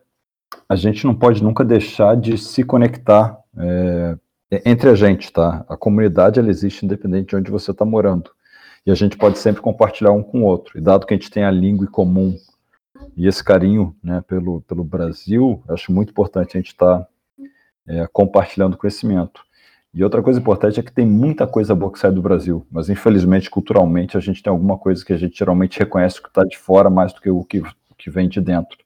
a 0.69 0.75
gente 0.75 1.05
não 1.05 1.15
pode 1.15 1.45
nunca 1.45 1.65
deixar 1.65 2.17
de 2.17 2.37
se 2.37 2.65
conectar 2.65 3.39
é, 3.57 4.17
entre 4.51 4.89
a 4.89 4.95
gente, 4.95 5.33
tá? 5.33 5.65
A 5.69 5.77
comunidade 5.77 6.39
ela 6.39 6.51
existe 6.51 6.85
independente 6.85 7.31
de 7.31 7.37
onde 7.37 7.51
você 7.51 7.71
está 7.71 7.85
morando. 7.85 8.31
E 8.85 8.91
a 8.91 8.95
gente 8.95 9.17
pode 9.17 9.39
sempre 9.39 9.61
compartilhar 9.61 10.13
um 10.13 10.23
com 10.23 10.43
o 10.43 10.45
outro. 10.45 10.79
E 10.79 10.81
dado 10.81 11.07
que 11.07 11.13
a 11.13 11.17
gente 11.17 11.31
tem 11.31 11.45
a 11.45 11.51
língua 11.51 11.85
em 11.85 11.91
comum 11.91 12.37
e 13.17 13.27
esse 13.27 13.43
carinho 13.43 13.97
né, 14.03 14.23
pelo, 14.27 14.61
pelo 14.63 14.85
Brasil, 14.85 15.63
acho 15.69 15.93
muito 15.93 16.11
importante 16.11 16.57
a 16.57 16.61
gente 16.61 16.69
estar 16.69 17.01
tá, 17.01 17.09
é, 17.89 18.07
compartilhando 18.13 18.77
conhecimento. 18.77 19.45
E 19.93 20.05
outra 20.05 20.23
coisa 20.23 20.39
importante 20.39 20.79
é 20.79 20.83
que 20.83 20.93
tem 20.93 21.07
muita 21.07 21.47
coisa 21.47 21.75
boa 21.75 21.91
que 21.91 21.99
sai 21.99 22.13
do 22.13 22.21
Brasil, 22.21 22.67
mas 22.71 22.91
infelizmente, 22.91 23.49
culturalmente, 23.49 24.17
a 24.17 24.21
gente 24.21 24.43
tem 24.43 24.51
alguma 24.51 24.77
coisa 24.77 25.03
que 25.03 25.13
a 25.13 25.17
gente 25.17 25.39
geralmente 25.39 25.79
reconhece 25.79 26.21
que 26.21 26.29
está 26.29 26.45
de 26.45 26.59
fora 26.59 26.91
mais 26.91 27.15
do 27.15 27.21
que 27.21 27.31
o 27.31 27.43
que, 27.43 27.63
que 27.97 28.11
vem 28.11 28.29
de 28.29 28.41
dentro. 28.41 28.77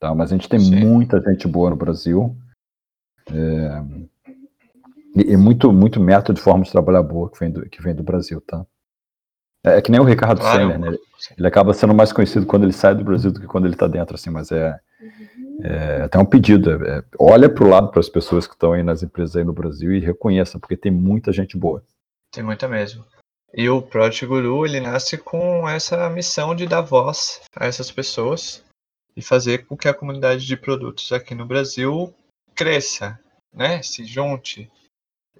Tá? 0.00 0.14
Mas 0.14 0.32
a 0.32 0.36
gente 0.36 0.48
tem 0.48 0.58
Sim. 0.58 0.86
muita 0.86 1.20
gente 1.20 1.46
boa 1.46 1.68
no 1.68 1.76
Brasil. 1.76 2.34
É, 3.30 3.82
e, 5.18 5.32
e, 5.32 5.36
muito, 5.36 5.72
muito 5.72 6.00
método 6.00 6.34
de 6.34 6.40
forma 6.40 6.64
de 6.64 6.70
trabalhar 6.70 7.02
boa 7.02 7.30
que 7.30 7.38
vem 7.38 7.50
do, 7.50 7.68
que 7.68 7.82
vem 7.82 7.94
do 7.94 8.02
Brasil, 8.02 8.40
tá? 8.40 8.64
É, 9.64 9.78
é 9.78 9.82
que 9.82 9.90
nem 9.90 10.00
o 10.00 10.04
Ricardo 10.04 10.40
claro. 10.40 10.58
Senner, 10.58 10.78
né? 10.78 10.98
Ele 11.36 11.46
acaba 11.46 11.74
sendo 11.74 11.94
mais 11.94 12.12
conhecido 12.12 12.46
quando 12.46 12.64
ele 12.64 12.72
sai 12.72 12.94
do 12.94 13.04
Brasil 13.04 13.32
do 13.32 13.40
que 13.40 13.46
quando 13.46 13.66
ele 13.66 13.74
está 13.74 13.88
dentro, 13.88 14.14
assim, 14.14 14.30
mas 14.30 14.52
é, 14.52 14.78
é 15.62 16.02
até 16.02 16.18
um 16.18 16.24
pedido. 16.24 16.70
É, 16.84 17.02
olha 17.18 17.48
para 17.48 17.64
o 17.64 17.68
lado 17.68 17.90
para 17.90 18.00
as 18.00 18.08
pessoas 18.08 18.46
que 18.46 18.54
estão 18.54 18.72
aí 18.72 18.82
nas 18.82 19.02
empresas 19.02 19.36
aí 19.36 19.44
no 19.44 19.52
Brasil 19.52 19.92
e 19.92 20.00
reconheça, 20.00 20.58
porque 20.58 20.76
tem 20.76 20.92
muita 20.92 21.32
gente 21.32 21.56
boa. 21.56 21.82
Tem 22.30 22.44
muita 22.44 22.68
mesmo. 22.68 23.04
E 23.54 23.68
o 23.68 23.80
Project 23.80 24.26
Guru, 24.26 24.66
ele 24.66 24.78
nasce 24.78 25.16
com 25.16 25.68
essa 25.68 26.08
missão 26.10 26.54
de 26.54 26.66
dar 26.66 26.82
voz 26.82 27.40
a 27.56 27.66
essas 27.66 27.90
pessoas 27.90 28.62
e 29.16 29.22
fazer 29.22 29.66
com 29.66 29.76
que 29.76 29.88
a 29.88 29.94
comunidade 29.94 30.46
de 30.46 30.56
produtos 30.56 31.10
aqui 31.12 31.34
no 31.34 31.46
Brasil 31.46 32.14
cresça, 32.54 33.18
né? 33.52 33.82
Se 33.82 34.04
junte 34.04 34.70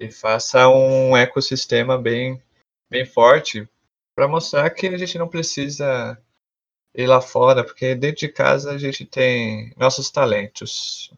e 0.01 0.11
faça 0.11 0.69
um 0.69 1.17
ecossistema 1.17 1.99
bem, 1.99 2.43
bem 2.91 3.05
forte 3.05 3.69
para 4.15 4.29
mostrar 4.29 4.69
que 4.71 4.87
a 4.89 4.99
gente 4.99 5.19
não 5.19 5.29
precisa 5.29 6.19
ir 6.95 7.07
lá 7.07 7.21
fora, 7.21 7.63
porque 7.63 7.95
dentro 7.95 8.21
de 8.21 8.29
casa 8.29 8.73
a 8.73 8.79
gente 8.79 9.05
tem 9.05 9.73
nossos 9.77 10.11
talentos, 10.11 11.13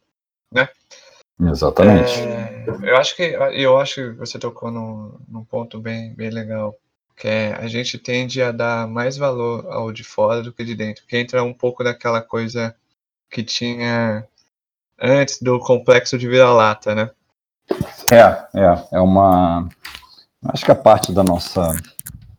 né? 0.52 0.68
Exatamente. 1.40 2.20
É, 2.20 2.64
eu 2.82 2.96
acho 2.96 3.16
que 3.16 3.22
eu 3.22 3.78
acho 3.78 3.94
que 3.94 4.10
você 4.10 4.38
tocou 4.38 4.70
num, 4.70 5.18
num 5.26 5.44
ponto 5.44 5.80
bem, 5.80 6.12
bem 6.14 6.28
legal, 6.28 6.76
que 7.16 7.26
é 7.26 7.54
a 7.54 7.66
gente 7.66 7.98
tende 7.98 8.42
a 8.42 8.52
dar 8.52 8.86
mais 8.86 9.16
valor 9.16 9.66
ao 9.72 9.90
de 9.90 10.04
fora 10.04 10.42
do 10.42 10.52
que 10.52 10.64
de 10.64 10.74
dentro, 10.74 11.06
que 11.06 11.16
entra 11.16 11.42
um 11.42 11.54
pouco 11.54 11.82
daquela 11.82 12.20
coisa 12.20 12.76
que 13.30 13.42
tinha 13.42 14.26
antes 15.00 15.40
do 15.40 15.58
complexo 15.58 16.18
de 16.18 16.28
vira-lata, 16.28 16.94
né? 16.94 17.10
É, 18.10 18.60
é, 18.60 18.88
é 18.92 19.00
uma. 19.00 19.68
Acho 20.48 20.64
que 20.64 20.70
a 20.70 20.76
parte 20.76 21.12
da 21.12 21.22
nossa 21.22 21.76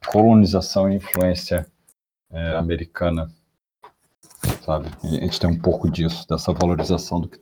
colonização 0.07 0.91
e 0.91 0.95
influência 0.95 1.65
é, 2.31 2.55
americana, 2.55 3.31
sabe? 4.65 4.89
A 5.03 5.07
gente 5.07 5.39
tem 5.39 5.49
um 5.49 5.59
pouco 5.59 5.89
disso, 5.89 6.27
dessa 6.27 6.51
valorização 6.51 7.21
do 7.21 7.29
que 7.29 7.39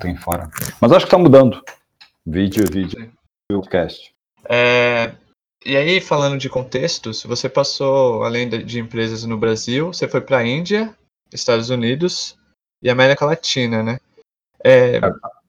tem 0.00 0.16
fora. 0.16 0.50
Mas 0.80 0.92
acho 0.92 1.06
que 1.06 1.14
está 1.14 1.18
mudando. 1.18 1.62
Vídeo, 2.26 2.64
vídeo, 2.70 3.12
cast. 3.70 4.14
É, 4.48 5.14
e 5.64 5.76
aí, 5.76 6.00
falando 6.00 6.38
de 6.38 6.48
contextos, 6.48 7.22
você 7.22 7.48
passou, 7.48 8.24
além 8.24 8.48
de, 8.48 8.62
de 8.64 8.80
empresas 8.80 9.24
no 9.24 9.38
Brasil, 9.38 9.92
você 9.92 10.08
foi 10.08 10.20
para 10.20 10.38
a 10.38 10.46
Índia, 10.46 10.96
Estados 11.32 11.70
Unidos 11.70 12.36
e 12.82 12.90
América 12.90 13.24
Latina, 13.24 13.82
né? 13.82 14.00
É, 14.64 15.00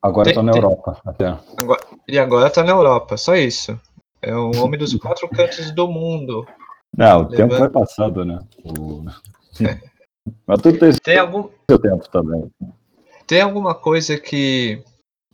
agora 0.03 0.29
está 0.29 0.43
na 0.43 0.51
Europa, 0.51 1.01
até. 1.05 1.27
Agora, 1.57 1.81
e 2.07 2.19
agora 2.19 2.47
está 2.47 2.63
na 2.63 2.71
Europa, 2.71 3.15
só 3.15 3.35
isso. 3.35 3.79
É 4.21 4.35
o 4.35 4.51
homem 4.61 4.77
dos 4.77 4.93
quatro 4.95 5.27
cantos 5.29 5.71
do 5.71 5.87
mundo. 5.87 6.45
Não, 6.95 7.21
o 7.21 7.29
levando... 7.29 7.35
tempo 7.35 7.59
vai 7.59 7.69
passando, 7.69 8.25
né? 8.25 8.39
O... 8.63 9.05
É. 9.65 9.79
Mas 10.45 10.61
tudo 10.61 10.77
tem, 10.77 10.91
tem 10.93 11.17
algum... 11.17 11.49
seu 11.69 11.79
tempo 11.79 12.07
também. 12.09 12.51
Tem 13.25 13.41
alguma 13.41 13.73
coisa 13.73 14.17
que 14.19 14.83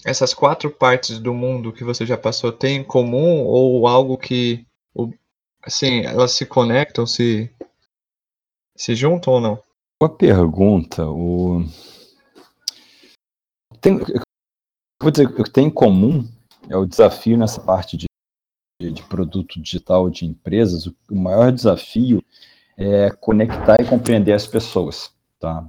essas 0.05 0.34
quatro 0.34 0.69
partes 0.69 1.19
do 1.19 1.34
mundo 1.34 1.73
que 1.73 1.84
você 1.84 2.05
já 2.05 2.17
passou 2.17 2.51
têm 2.51 2.77
em 2.77 2.84
comum 2.84 3.45
ou 3.45 3.88
algo 3.88 4.17
que 4.17 4.65
assim 5.63 6.05
elas 6.05 6.32
se 6.32 6.45
conectam, 6.45 7.05
se 7.05 7.51
se 8.75 8.95
juntam 8.95 9.34
ou 9.34 9.41
não? 9.41 9.60
Uma 10.01 10.10
pergunta, 10.10 11.05
o 11.05 11.65
tem, 13.82 13.99
dizer, 15.12 15.27
o 15.27 15.43
que 15.43 15.51
tem 15.51 15.67
em 15.67 15.71
comum 15.71 16.27
é 16.67 16.75
o 16.75 16.85
desafio 16.85 17.38
nessa 17.38 17.62
parte 17.62 17.95
de, 17.95 18.07
de 18.81 19.03
produto 19.03 19.62
digital 19.62 20.09
de 20.09 20.25
empresas. 20.25 20.85
O, 20.85 20.95
o 21.09 21.15
maior 21.15 21.51
desafio 21.51 22.23
é 22.77 23.09
conectar 23.09 23.77
e 23.79 23.85
compreender 23.85 24.33
as 24.33 24.47
pessoas, 24.47 25.12
tá? 25.39 25.65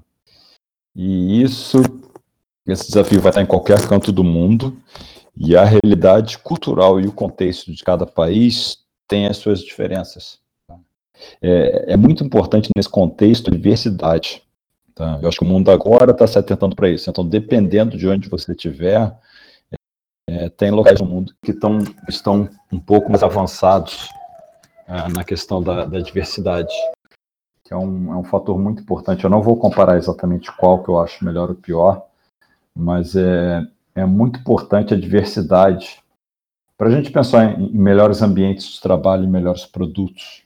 E 0.94 1.42
isso 1.42 1.78
esse 2.66 2.86
desafio 2.88 3.20
vai 3.20 3.30
estar 3.30 3.42
em 3.42 3.46
qualquer 3.46 3.86
canto 3.88 4.12
do 4.12 4.22
mundo 4.22 4.76
e 5.36 5.56
a 5.56 5.64
realidade 5.64 6.38
cultural 6.38 7.00
e 7.00 7.06
o 7.06 7.12
contexto 7.12 7.72
de 7.72 7.82
cada 7.82 8.06
país 8.06 8.78
tem 9.08 9.26
as 9.26 9.38
suas 9.38 9.60
diferenças. 9.60 10.38
Tá? 10.66 10.76
É, 11.42 11.94
é 11.94 11.96
muito 11.96 12.22
importante 12.22 12.68
nesse 12.76 12.88
contexto 12.88 13.48
a 13.48 13.50
diversidade. 13.52 14.42
Tá? 15.00 15.18
Eu 15.22 15.30
acho 15.30 15.38
que 15.38 15.46
o 15.46 15.48
mundo 15.48 15.70
agora 15.70 16.10
está 16.10 16.26
se 16.26 16.38
atentando 16.38 16.76
para 16.76 16.90
isso. 16.90 17.08
Então, 17.08 17.26
dependendo 17.26 17.96
de 17.96 18.06
onde 18.06 18.28
você 18.28 18.52
estiver, 18.52 19.10
é, 20.28 20.50
tem 20.50 20.70
locais 20.70 21.00
no 21.00 21.06
mundo 21.06 21.32
que 21.42 21.54
tão, 21.54 21.78
estão 22.06 22.50
um 22.70 22.78
pouco 22.78 23.08
mais 23.08 23.22
avançados 23.22 24.10
é, 24.86 25.08
na 25.08 25.24
questão 25.24 25.62
da, 25.62 25.86
da 25.86 26.00
diversidade, 26.00 26.74
que 27.64 27.72
é 27.72 27.76
um, 27.78 28.12
é 28.12 28.16
um 28.18 28.24
fator 28.24 28.58
muito 28.58 28.82
importante. 28.82 29.24
Eu 29.24 29.30
não 29.30 29.40
vou 29.40 29.56
comparar 29.56 29.96
exatamente 29.96 30.54
qual 30.54 30.82
que 30.82 30.90
eu 30.90 31.00
acho 31.00 31.24
melhor 31.24 31.48
ou 31.48 31.54
pior, 31.56 32.06
mas 32.76 33.16
é, 33.16 33.66
é 33.94 34.04
muito 34.04 34.38
importante 34.38 34.92
a 34.92 35.00
diversidade 35.00 35.98
para 36.76 36.88
a 36.88 36.90
gente 36.90 37.10
pensar 37.10 37.58
em, 37.58 37.72
melhores 37.72 38.20
ambientes 38.20 38.66
de 38.66 38.80
trabalho 38.82 39.24
e 39.24 39.28
melhores 39.28 39.64
produtos. 39.64 40.42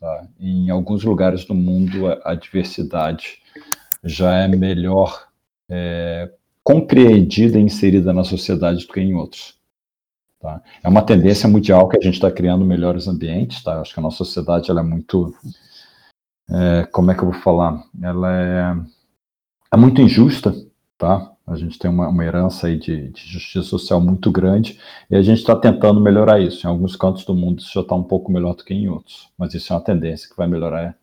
Tá? 0.00 0.26
Em 0.40 0.68
alguns 0.68 1.04
lugares 1.04 1.44
do 1.44 1.54
mundo, 1.54 2.08
a, 2.08 2.32
a 2.32 2.34
diversidade 2.34 3.40
já 4.04 4.34
é 4.36 4.48
melhor 4.48 5.28
é, 5.68 6.30
compreendida 6.62 7.58
e 7.58 7.62
inserida 7.62 8.12
na 8.12 8.24
sociedade 8.24 8.86
do 8.86 8.92
que 8.92 9.00
em 9.00 9.14
outros. 9.14 9.58
Tá? 10.40 10.62
É 10.82 10.88
uma 10.88 11.02
tendência 11.02 11.48
mundial 11.48 11.88
que 11.88 11.96
a 11.96 12.00
gente 12.00 12.14
está 12.14 12.30
criando 12.30 12.64
melhores 12.64 13.08
ambientes. 13.08 13.62
Tá? 13.62 13.80
Acho 13.80 13.92
que 13.92 14.00
a 14.00 14.02
nossa 14.02 14.18
sociedade 14.18 14.70
ela 14.70 14.80
é 14.80 14.84
muito. 14.84 15.34
É, 16.50 16.84
como 16.86 17.10
é 17.10 17.14
que 17.14 17.22
eu 17.22 17.30
vou 17.30 17.40
falar? 17.40 17.82
Ela 18.00 18.32
é, 18.32 18.76
é 19.72 19.76
muito 19.76 20.00
injusta. 20.00 20.54
Tá? 20.96 21.32
A 21.46 21.56
gente 21.56 21.78
tem 21.78 21.90
uma, 21.90 22.08
uma 22.08 22.24
herança 22.24 22.66
aí 22.66 22.76
de, 22.76 23.08
de, 23.10 23.26
justiça 23.26 23.62
social 23.62 24.00
muito 24.00 24.30
grande 24.30 24.78
e 25.08 25.16
a 25.16 25.22
gente 25.22 25.38
está 25.38 25.56
tentando 25.56 26.00
melhorar 26.00 26.40
isso. 26.40 26.66
Em 26.66 26.70
alguns 26.70 26.96
cantos 26.96 27.24
do 27.24 27.34
mundo 27.34 27.60
isso 27.60 27.72
já 27.72 27.80
está 27.80 27.94
um 27.94 28.02
pouco 28.02 28.30
melhor 28.30 28.54
do 28.54 28.64
que 28.64 28.74
em 28.74 28.88
outros, 28.88 29.30
mas 29.38 29.54
isso 29.54 29.72
é 29.72 29.76
uma 29.76 29.82
tendência 29.82 30.28
que 30.28 30.36
vai 30.36 30.46
melhorar. 30.46 30.96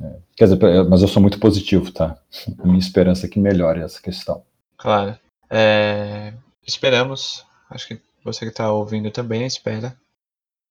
É, 0.00 0.18
quer 0.36 0.44
dizer, 0.44 0.84
mas 0.88 1.02
eu 1.02 1.08
sou 1.08 1.22
muito 1.22 1.38
positivo, 1.38 1.90
tá? 1.92 2.18
A 2.58 2.66
minha 2.66 2.78
esperança 2.78 3.26
é 3.26 3.28
que 3.28 3.40
melhore 3.40 3.80
essa 3.80 4.00
questão. 4.00 4.44
Claro. 4.76 5.18
É, 5.48 6.34
esperamos, 6.66 7.44
acho 7.70 7.88
que 7.88 8.00
você 8.22 8.40
que 8.40 8.50
está 8.50 8.70
ouvindo 8.70 9.10
também 9.10 9.46
espera 9.46 9.96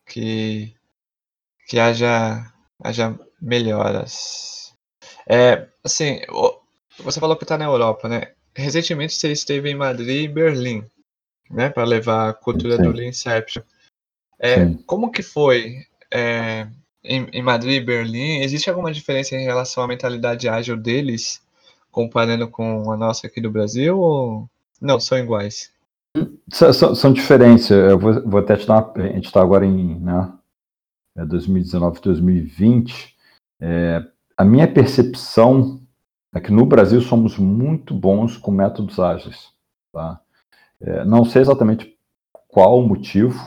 que, 0.05 0.73
que 1.67 1.79
haja, 1.79 2.51
haja 2.83 3.17
melhoras. 3.41 4.73
É, 5.27 5.67
assim, 5.83 6.21
você 6.99 7.19
falou 7.19 7.35
que 7.35 7.43
está 7.43 7.57
na 7.57 7.65
Europa, 7.65 8.07
né? 8.07 8.35
recentemente 8.55 9.13
você 9.13 9.31
esteve 9.31 9.69
em 9.69 9.75
Madrid 9.75 10.23
e 10.23 10.27
Berlim, 10.27 10.85
né, 11.51 11.69
para 11.69 11.83
levar 11.83 12.29
a 12.29 12.33
cultura 12.33 12.77
Sim. 12.77 12.83
do 12.83 12.91
Leanception. 12.91 13.63
É, 14.39 14.73
como 14.85 15.11
que 15.11 15.21
foi 15.21 15.85
é, 16.11 16.67
em, 17.05 17.27
em, 17.31 17.41
Madrid 17.41 17.81
e 17.81 17.85
Berlim? 17.85 18.39
Existe 18.41 18.69
alguma 18.69 18.91
diferença 18.91 19.35
em 19.35 19.43
relação 19.43 19.83
à 19.83 19.87
mentalidade 19.87 20.49
ágil 20.49 20.77
deles, 20.77 21.41
comparando 21.91 22.47
com 22.47 22.91
a 22.91 22.97
nossa 22.97 23.27
aqui 23.27 23.39
do 23.39 23.51
Brasil, 23.51 23.97
ou 23.97 24.49
não, 24.81 24.99
são 24.99 25.17
iguais? 25.17 25.71
São, 26.51 26.95
são 26.95 27.13
diferentes. 27.13 27.69
Eu 27.69 27.99
vou, 27.99 28.21
vou, 28.21 28.39
até 28.39 28.55
te 28.55 28.67
dar 28.67 28.83
uma, 28.83 29.05
A 29.05 29.13
gente 29.13 29.25
está 29.25 29.41
agora 29.41 29.65
em 29.65 29.99
né, 29.99 30.31
2019, 31.15 32.01
2020. 32.01 33.15
É, 33.59 34.05
a 34.37 34.43
minha 34.43 34.67
percepção 34.67 35.81
é 36.33 36.39
que 36.39 36.51
no 36.51 36.65
Brasil 36.65 37.01
somos 37.01 37.37
muito 37.37 37.93
bons 37.93 38.37
com 38.37 38.51
métodos 38.51 38.99
ágeis. 38.99 39.49
Tá? 39.91 40.19
É, 40.81 41.05
não 41.05 41.25
sei 41.25 41.41
exatamente 41.41 41.97
qual 42.47 42.79
o 42.79 42.87
motivo, 42.87 43.37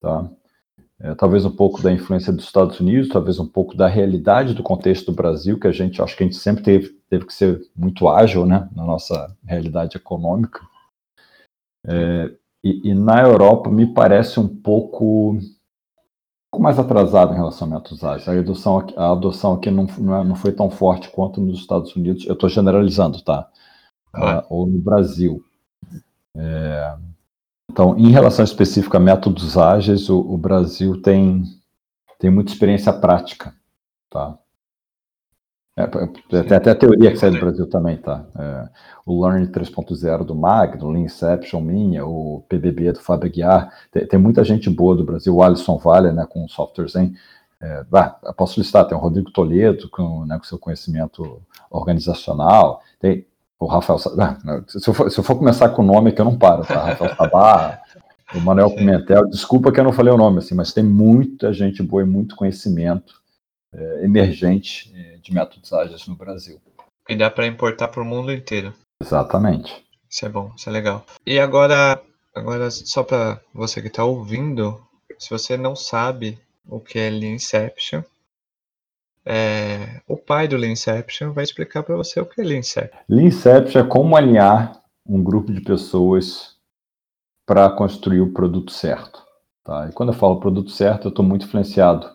tá? 0.00 0.28
É, 1.02 1.14
talvez 1.16 1.44
um 1.44 1.50
pouco 1.50 1.82
da 1.82 1.92
influência 1.92 2.32
dos 2.32 2.44
Estados 2.44 2.78
Unidos, 2.78 3.08
talvez 3.08 3.40
um 3.40 3.46
pouco 3.46 3.76
da 3.76 3.88
realidade 3.88 4.54
do 4.54 4.62
contexto 4.62 5.06
do 5.06 5.16
Brasil, 5.16 5.58
que 5.58 5.66
a 5.66 5.72
gente 5.72 6.00
acho 6.00 6.16
que 6.16 6.22
a 6.22 6.26
gente 6.26 6.38
sempre 6.38 6.62
teve, 6.62 6.96
teve 7.10 7.26
que 7.26 7.34
ser 7.34 7.60
muito 7.74 8.08
ágil 8.08 8.46
né, 8.46 8.68
na 8.74 8.84
nossa 8.84 9.36
realidade 9.44 9.96
econômica. 9.96 10.60
É, 11.84 12.30
e, 12.62 12.90
e, 12.90 12.94
na 12.94 13.20
Europa 13.20 13.68
me 13.68 13.92
parece 13.92 14.38
um 14.38 14.46
pouco 14.46 15.36
pouco 16.52 16.62
mais 16.62 16.78
atrasado 16.78 17.32
em 17.32 17.36
relação 17.36 17.66
a 17.66 17.70
métodos 17.70 18.04
ágeis. 18.04 18.28
A 18.28 18.38
adoção, 18.38 18.86
a 18.96 19.10
adoção 19.10 19.54
aqui 19.54 19.70
não, 19.70 19.86
não, 19.98 20.16
é, 20.16 20.24
não 20.24 20.36
foi 20.36 20.52
tão 20.52 20.70
forte 20.70 21.10
quanto 21.10 21.40
nos 21.40 21.58
Estados 21.58 21.96
Unidos. 21.96 22.26
Eu 22.26 22.34
estou 22.34 22.48
generalizando, 22.48 23.22
tá? 23.22 23.48
Ah. 24.12 24.40
Uh, 24.40 24.44
ou 24.50 24.66
no 24.66 24.78
Brasil. 24.78 25.42
É, 26.36 26.94
então, 27.72 27.96
em 27.96 28.10
relação 28.10 28.44
específica 28.44 28.98
a 28.98 29.00
métodos 29.00 29.56
ágeis, 29.56 30.10
o, 30.10 30.20
o 30.20 30.36
Brasil 30.36 31.00
tem, 31.00 31.42
tem 32.18 32.30
muita 32.30 32.52
experiência 32.52 32.92
prática, 32.92 33.54
tá? 34.10 34.38
É, 35.74 35.86
tem 35.86 36.54
até 36.54 36.70
a 36.70 36.74
teoria 36.74 37.10
que 37.10 37.16
sai 37.16 37.30
do 37.30 37.40
Brasil 37.40 37.66
também, 37.66 37.96
tá? 37.96 38.26
É, 38.38 38.68
o 39.06 39.24
Learning 39.24 39.50
3.0 39.50 40.22
do 40.22 40.34
Magno, 40.34 40.88
o 40.88 40.96
Inception 40.98 41.62
minha, 41.62 42.04
o 42.04 42.44
PBB 42.46 42.92
do 42.92 43.00
Fábio 43.00 43.30
Aguiar, 43.30 43.72
tem, 43.90 44.06
tem, 44.06 44.20
muita 44.20 44.44
gente 44.44 44.68
boa 44.68 44.94
do 44.94 45.02
Brasil, 45.02 45.34
o 45.34 45.42
Alisson 45.42 45.78
Vale, 45.78 46.12
né, 46.12 46.26
com 46.28 46.44
o 46.44 46.50
Software 46.50 46.88
Zen, 46.88 47.14
é, 47.58 47.86
posso 48.36 48.60
listar, 48.60 48.86
tem 48.86 48.98
o 48.98 49.00
Rodrigo 49.00 49.30
Toledo, 49.30 49.88
com, 49.88 50.26
né, 50.26 50.36
com 50.36 50.44
seu 50.44 50.58
conhecimento 50.58 51.40
organizacional, 51.70 52.82
tem 53.00 53.26
o 53.62 53.66
Rafael, 53.66 53.98
ah, 54.18 54.62
se, 54.66 54.88
eu 54.88 54.94
for, 54.94 55.10
se 55.10 55.18
eu 55.18 55.24
for 55.24 55.36
começar 55.36 55.68
com 55.68 55.82
o 55.82 55.86
nome 55.86 56.12
que 56.12 56.20
eu 56.20 56.24
não 56.24 56.36
paro, 56.36 56.64
tá? 56.64 56.86
Rafael 56.86 57.14
Sabá, 57.16 57.80
O 58.34 58.40
Manuel 58.40 58.70
Sim. 58.70 58.76
Pimentel, 58.76 59.28
desculpa 59.28 59.70
que 59.70 59.78
eu 59.78 59.84
não 59.84 59.92
falei 59.92 60.12
o 60.12 60.16
nome, 60.16 60.38
assim, 60.38 60.54
mas 60.54 60.72
tem 60.72 60.82
muita 60.82 61.52
gente 61.52 61.82
boa 61.82 62.02
e 62.02 62.06
muito 62.06 62.34
conhecimento 62.34 63.22
é, 63.72 64.04
emergente 64.04 64.92
é, 64.96 65.18
de 65.18 65.32
métodos 65.32 65.72
ágeis 65.72 66.08
no 66.08 66.16
Brasil. 66.16 66.60
E 67.08 67.14
dá 67.14 67.30
para 67.30 67.46
importar 67.46 67.88
para 67.88 68.02
o 68.02 68.04
mundo 68.04 68.32
inteiro. 68.32 68.72
Exatamente. 69.00 69.84
Isso 70.10 70.26
é 70.26 70.28
bom, 70.28 70.52
isso 70.56 70.68
é 70.68 70.72
legal. 70.72 71.04
E 71.24 71.38
agora, 71.38 72.02
agora 72.34 72.70
só 72.70 73.02
para 73.02 73.40
você 73.54 73.80
que 73.80 73.88
está 73.88 74.04
ouvindo, 74.04 74.80
se 75.18 75.30
você 75.30 75.56
não 75.56 75.76
sabe 75.76 76.38
o 76.66 76.80
que 76.80 76.98
é 76.98 77.10
Lean 77.10 77.34
Inception, 77.34 78.02
é, 79.24 80.00
o 80.08 80.16
pai 80.16 80.48
do 80.48 80.56
Lean 80.56 80.72
Inception 80.72 81.32
vai 81.32 81.44
explicar 81.44 81.82
para 81.82 81.96
você 81.96 82.20
o 82.20 82.26
que 82.26 82.40
é 82.40 82.44
Lean 82.44 82.58
Inception. 82.58 83.00
Lean 83.08 83.26
Inception 83.26 83.80
é 83.80 83.86
como 83.86 84.16
alinhar 84.16 84.82
um 85.06 85.22
grupo 85.22 85.52
de 85.52 85.60
pessoas 85.60 86.56
para 87.46 87.70
construir 87.70 88.20
o 88.20 88.32
produto 88.32 88.72
certo. 88.72 89.22
Tá? 89.64 89.88
E 89.88 89.92
quando 89.92 90.10
eu 90.10 90.18
falo 90.18 90.40
produto 90.40 90.70
certo, 90.70 91.06
eu 91.06 91.10
estou 91.10 91.24
muito 91.24 91.46
influenciado 91.46 92.08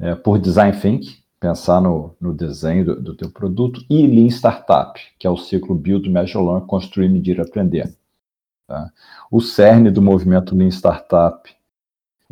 é, 0.00 0.14
por 0.14 0.38
Design 0.38 0.78
Think, 0.78 1.24
pensar 1.40 1.80
no, 1.80 2.16
no 2.20 2.32
desenho 2.32 2.84
do, 2.84 3.02
do 3.02 3.16
teu 3.16 3.30
produto, 3.30 3.84
e 3.90 4.06
Lean 4.06 4.28
Startup, 4.28 4.98
que 5.18 5.26
é 5.26 5.30
o 5.30 5.36
ciclo 5.36 5.74
Build, 5.74 6.08
Measure, 6.08 6.44
Learn, 6.44 6.66
Construir, 6.66 7.08
Medir, 7.08 7.40
Aprender. 7.40 7.94
Tá? 8.66 8.90
O 9.30 9.40
cerne 9.40 9.90
do 9.90 10.00
movimento 10.00 10.56
Lean 10.56 10.70
Startup 10.70 11.50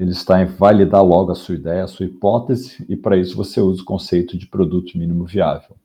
ele 0.02 0.10
está 0.10 0.42
em 0.42 0.46
validar 0.46 1.04
logo 1.04 1.30
a 1.30 1.34
sua 1.34 1.54
ideia, 1.54 1.84
a 1.84 1.88
sua 1.88 2.06
hipótese, 2.06 2.84
e 2.88 2.96
para 2.96 3.16
isso 3.16 3.36
você 3.36 3.60
usa 3.60 3.82
o 3.82 3.84
conceito 3.84 4.36
de 4.36 4.46
produto 4.46 4.98
mínimo 4.98 5.24
viável. 5.24 5.76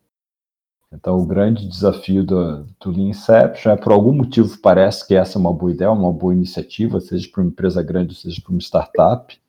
Então, 0.92 1.20
o 1.20 1.26
grande 1.26 1.68
desafio 1.68 2.24
do, 2.24 2.64
do 2.80 2.92
Lean 2.92 3.10
Inception 3.10 3.74
é, 3.74 3.76
por 3.76 3.92
algum 3.92 4.14
motivo, 4.14 4.58
parece 4.60 5.06
que 5.06 5.14
essa 5.14 5.38
é 5.38 5.40
uma 5.40 5.54
boa 5.54 5.72
ideia, 5.72 5.92
uma 5.92 6.12
boa 6.12 6.34
iniciativa, 6.34 7.00
seja 7.00 7.30
para 7.30 7.42
uma 7.42 7.50
empresa 7.50 7.84
grande, 7.84 8.16
seja 8.16 8.42
para 8.42 8.52
uma 8.52 8.62
startup. 8.62 9.40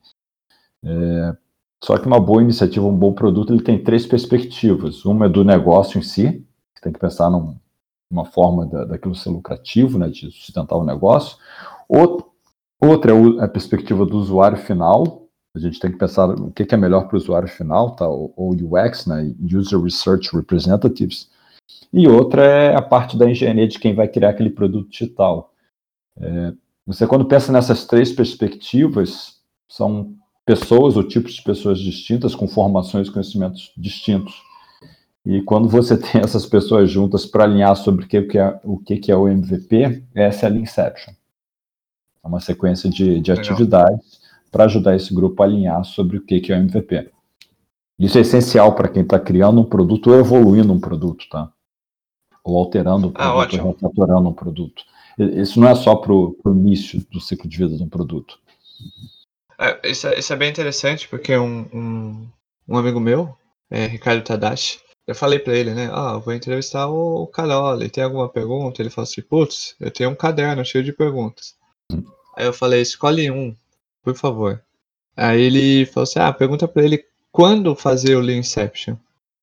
É, 0.83 1.37
só 1.83 1.97
que 1.97 2.05
uma 2.05 2.19
boa 2.19 2.43
iniciativa, 2.43 2.85
um 2.85 2.95
bom 2.95 3.13
produto, 3.13 3.53
ele 3.53 3.63
tem 3.63 3.81
três 3.81 4.05
perspectivas. 4.05 5.03
Uma 5.05 5.25
é 5.25 5.29
do 5.29 5.43
negócio 5.43 5.97
em 5.97 6.03
si, 6.03 6.45
que 6.75 6.81
tem 6.81 6.93
que 6.93 6.99
pensar 6.99 7.31
numa 7.31 8.25
forma 8.25 8.67
da, 8.67 8.85
daquilo 8.85 9.15
ser 9.15 9.29
lucrativo, 9.29 9.97
né, 9.97 10.09
de 10.09 10.29
sustentar 10.29 10.75
o 10.75 10.83
negócio. 10.83 11.37
Outro, 11.87 12.28
outra 12.79 13.11
é 13.11 13.43
a 13.43 13.47
perspectiva 13.47 14.05
do 14.05 14.17
usuário 14.17 14.57
final. 14.57 15.27
A 15.55 15.59
gente 15.59 15.79
tem 15.79 15.91
que 15.91 15.97
pensar 15.97 16.29
o 16.29 16.51
que 16.51 16.73
é 16.73 16.77
melhor 16.77 17.07
para 17.07 17.15
o 17.15 17.19
usuário 17.19 17.47
final, 17.47 17.95
tá? 17.95 18.07
ou 18.07 18.33
UX, 18.37 19.05
né, 19.07 19.33
User 19.51 19.81
Research 19.81 20.35
Representatives. 20.35 21.29
E 21.91 22.07
outra 22.07 22.43
é 22.43 22.75
a 22.75 22.81
parte 22.81 23.17
da 23.17 23.29
engenharia 23.29 23.67
de 23.67 23.79
quem 23.79 23.95
vai 23.95 24.07
criar 24.07 24.29
aquele 24.29 24.51
produto 24.51 24.89
digital. 24.89 25.53
É, 26.17 26.53
você, 26.85 27.07
quando 27.07 27.25
pensa 27.25 27.51
nessas 27.51 27.85
três 27.85 28.11
perspectivas, 28.11 29.39
são 29.67 30.15
pessoas 30.45 30.97
ou 30.97 31.03
tipos 31.03 31.33
de 31.33 31.43
pessoas 31.43 31.79
distintas, 31.79 32.33
com 32.33 32.47
formações 32.47 33.07
e 33.07 33.11
conhecimentos 33.11 33.71
distintos. 33.77 34.41
E 35.25 35.41
quando 35.43 35.67
você 35.67 35.97
tem 36.01 36.21
essas 36.21 36.45
pessoas 36.45 36.89
juntas 36.89 37.25
para 37.25 37.43
alinhar 37.43 37.75
sobre 37.75 38.05
o 38.05 38.07
que, 38.07 38.37
é, 38.37 38.59
o 38.63 38.79
que 38.79 39.11
é 39.11 39.15
o 39.15 39.27
MVP, 39.27 40.03
essa 40.15 40.47
é 40.47 40.49
a 40.49 40.55
Inception. 40.55 41.13
É 42.23 42.27
uma 42.27 42.39
sequência 42.39 42.89
de, 42.89 43.19
de 43.19 43.31
atividades 43.31 44.19
para 44.51 44.65
ajudar 44.65 44.95
esse 44.95 45.13
grupo 45.13 45.41
a 45.41 45.45
alinhar 45.45 45.83
sobre 45.83 46.17
o 46.17 46.21
que 46.21 46.51
é 46.51 46.55
o 46.55 46.59
MVP. 46.59 47.11
Isso 47.97 48.17
é 48.17 48.21
essencial 48.21 48.75
para 48.75 48.87
quem 48.87 49.03
está 49.03 49.19
criando 49.19 49.59
um 49.59 49.65
produto 49.65 50.09
ou 50.11 50.19
evoluindo 50.19 50.71
um 50.71 50.79
produto, 50.79 51.27
tá? 51.29 51.51
Ou 52.43 52.57
alterando 52.57 53.07
um 53.07 53.11
ah, 53.15 53.33
produto, 53.33 53.59
ah, 53.59 53.63
ou 53.63 53.71
refraturando 53.73 54.29
um 54.29 54.33
produto. 54.33 54.83
Isso 55.17 55.59
não 55.59 55.67
é 55.67 55.75
só 55.75 55.95
para 55.97 56.13
o 56.13 56.35
início 56.47 57.05
do 57.11 57.19
ciclo 57.19 57.49
de 57.49 57.57
vida 57.57 57.75
de 57.75 57.83
um 57.83 57.89
produto. 57.89 58.39
É, 59.59 59.89
isso, 59.89 60.07
é, 60.07 60.17
isso 60.17 60.31
é 60.31 60.35
bem 60.37 60.49
interessante, 60.49 61.09
porque 61.09 61.37
um, 61.37 61.67
um, 61.73 62.29
um 62.69 62.77
amigo 62.77 63.01
meu, 63.01 63.35
é, 63.69 63.85
Ricardo 63.85 64.23
Tadashi, 64.23 64.79
eu 65.05 65.13
falei 65.13 65.39
para 65.39 65.57
ele, 65.57 65.73
né? 65.73 65.89
Ah, 65.91 66.17
vou 66.17 66.33
entrevistar 66.33 66.87
o 66.87 67.27
Carol, 67.27 67.75
ele 67.75 67.89
tem 67.89 68.03
alguma 68.03 68.29
pergunta? 68.29 68.81
Ele 68.81 68.89
falou 68.89 69.09
assim, 69.09 69.21
putz, 69.21 69.75
eu 69.79 69.91
tenho 69.91 70.11
um 70.11 70.15
caderno 70.15 70.63
cheio 70.63 70.83
de 70.83 70.93
perguntas. 70.93 71.58
Aí 72.37 72.45
eu 72.45 72.53
falei, 72.53 72.81
escolhe 72.81 73.29
um, 73.29 73.55
por 74.03 74.15
favor. 74.15 74.61
Aí 75.15 75.41
ele 75.41 75.85
falou 75.85 76.03
assim, 76.03 76.19
ah, 76.19 76.31
pergunta 76.31 76.67
para 76.67 76.83
ele 76.83 77.03
quando 77.31 77.75
fazer 77.75 78.15
o 78.15 78.21
Lean 78.21 78.37
Inception. 78.37 78.95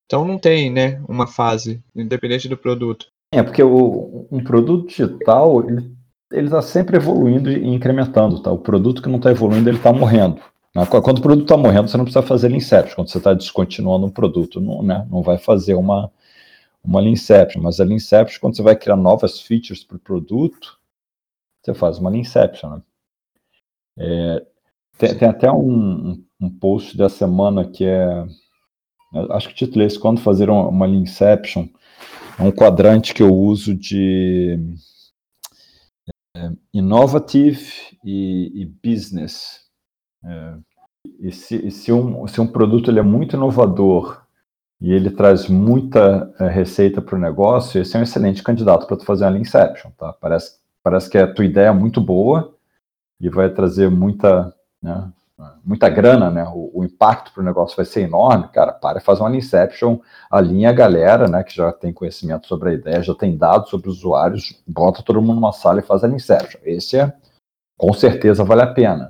Então 0.06 0.24
não 0.24 0.38
tem, 0.38 0.70
né, 0.70 1.02
uma 1.08 1.26
fase, 1.26 1.82
independente 1.94 2.48
do 2.48 2.56
produto. 2.56 3.06
É, 3.32 3.42
porque 3.42 3.62
o, 3.62 4.26
um 4.30 4.42
produto 4.42 4.86
digital, 4.88 5.68
ele 5.68 5.96
ele 6.32 6.46
está 6.46 6.60
sempre 6.60 6.96
evoluindo 6.96 7.50
e 7.50 7.68
incrementando, 7.68 8.40
tá? 8.40 8.50
O 8.50 8.58
produto 8.58 9.00
que 9.00 9.08
não 9.08 9.16
está 9.16 9.30
evoluindo, 9.30 9.68
ele 9.68 9.76
está 9.76 9.92
morrendo. 9.92 10.40
Né? 10.74 10.84
Quando 10.86 11.18
o 11.18 11.22
produto 11.22 11.44
está 11.44 11.56
morrendo, 11.56 11.88
você 11.88 11.96
não 11.96 12.04
precisa 12.04 12.26
fazer 12.26 12.50
Inception. 12.50 12.96
Quando 12.96 13.08
você 13.08 13.18
está 13.18 13.32
descontinuando 13.32 14.06
um 14.06 14.10
produto, 14.10 14.60
não, 14.60 14.82
né? 14.82 15.06
não 15.10 15.22
vai 15.22 15.38
fazer 15.38 15.74
uma, 15.74 16.10
uma 16.82 17.02
Inception. 17.02 17.62
Mas 17.62 17.80
a 17.80 17.84
Inception, 17.84 18.40
quando 18.40 18.56
você 18.56 18.62
vai 18.62 18.76
criar 18.76 18.96
novas 18.96 19.40
features 19.40 19.84
para 19.84 19.96
o 19.96 20.00
produto, 20.00 20.75
você 21.66 21.74
faz 21.74 21.98
uma 21.98 22.16
Inception. 22.16 22.70
Né? 22.70 22.82
É, 23.98 24.46
tem, 24.98 25.18
tem, 25.18 25.28
até 25.28 25.50
um, 25.50 26.22
um 26.40 26.50
post 26.50 26.96
da 26.96 27.08
semana 27.08 27.64
que 27.64 27.84
é. 27.84 28.26
Acho 29.30 29.48
que 29.48 29.54
o 29.54 29.56
título 29.56 29.82
é 29.82 29.86
esse, 29.86 29.98
quando 29.98 30.20
fazer 30.20 30.48
uma, 30.48 30.68
uma 30.68 30.88
Inception. 30.88 31.68
É 32.38 32.42
um 32.42 32.52
quadrante 32.52 33.14
que 33.14 33.22
eu 33.22 33.34
uso 33.34 33.74
de 33.74 34.58
é, 36.36 36.50
innovative 36.72 37.72
e, 38.04 38.52
e 38.54 38.66
business. 38.66 39.60
É, 40.24 40.54
e 41.18 41.32
se, 41.32 41.70
se, 41.70 41.92
um, 41.92 42.26
se 42.26 42.40
um 42.40 42.46
produto 42.46 42.90
ele 42.90 42.98
é 42.98 43.02
muito 43.02 43.36
inovador 43.36 44.22
e 44.80 44.92
ele 44.92 45.10
traz 45.10 45.48
muita 45.48 46.32
é, 46.38 46.48
receita 46.48 47.00
para 47.00 47.16
o 47.16 47.20
negócio, 47.20 47.80
esse 47.80 47.96
é 47.96 48.00
um 48.00 48.02
excelente 48.02 48.42
candidato 48.42 48.86
para 48.86 48.96
tu 48.96 49.04
fazer 49.04 49.24
uma 49.24 49.38
Inception, 49.38 49.90
tá? 49.92 50.12
Parece, 50.12 50.58
parece 50.86 51.10
que 51.10 51.18
a 51.18 51.26
tua 51.26 51.44
ideia 51.44 51.66
é 51.66 51.72
muito 51.72 52.00
boa 52.00 52.54
e 53.20 53.28
vai 53.28 53.50
trazer 53.50 53.90
muita, 53.90 54.54
né, 54.80 55.10
muita 55.64 55.88
grana, 55.88 56.30
né? 56.30 56.44
O, 56.44 56.70
o 56.78 56.84
impacto 56.84 57.32
para 57.32 57.40
o 57.40 57.44
negócio 57.44 57.74
vai 57.74 57.84
ser 57.84 58.02
enorme, 58.02 58.46
cara. 58.52 58.72
Para 58.72 58.98
e 58.98 59.02
faz 59.02 59.18
uma 59.18 59.34
Inception, 59.34 59.98
alinha 60.30 60.70
a 60.70 60.72
galera, 60.72 61.26
né? 61.26 61.42
Que 61.42 61.56
já 61.56 61.72
tem 61.72 61.92
conhecimento 61.92 62.46
sobre 62.46 62.70
a 62.70 62.72
ideia, 62.74 63.02
já 63.02 63.16
tem 63.16 63.36
dados 63.36 63.68
sobre 63.68 63.88
os 63.88 63.96
usuários, 63.96 64.62
bota 64.64 65.02
todo 65.02 65.20
mundo 65.20 65.34
numa 65.34 65.52
sala 65.52 65.80
e 65.80 65.82
faz 65.82 66.04
a 66.04 66.08
Inception. 66.08 66.60
Esse 66.62 67.00
é, 67.00 67.12
com 67.76 67.92
certeza, 67.92 68.44
vale 68.44 68.62
a 68.62 68.72
pena. 68.72 69.08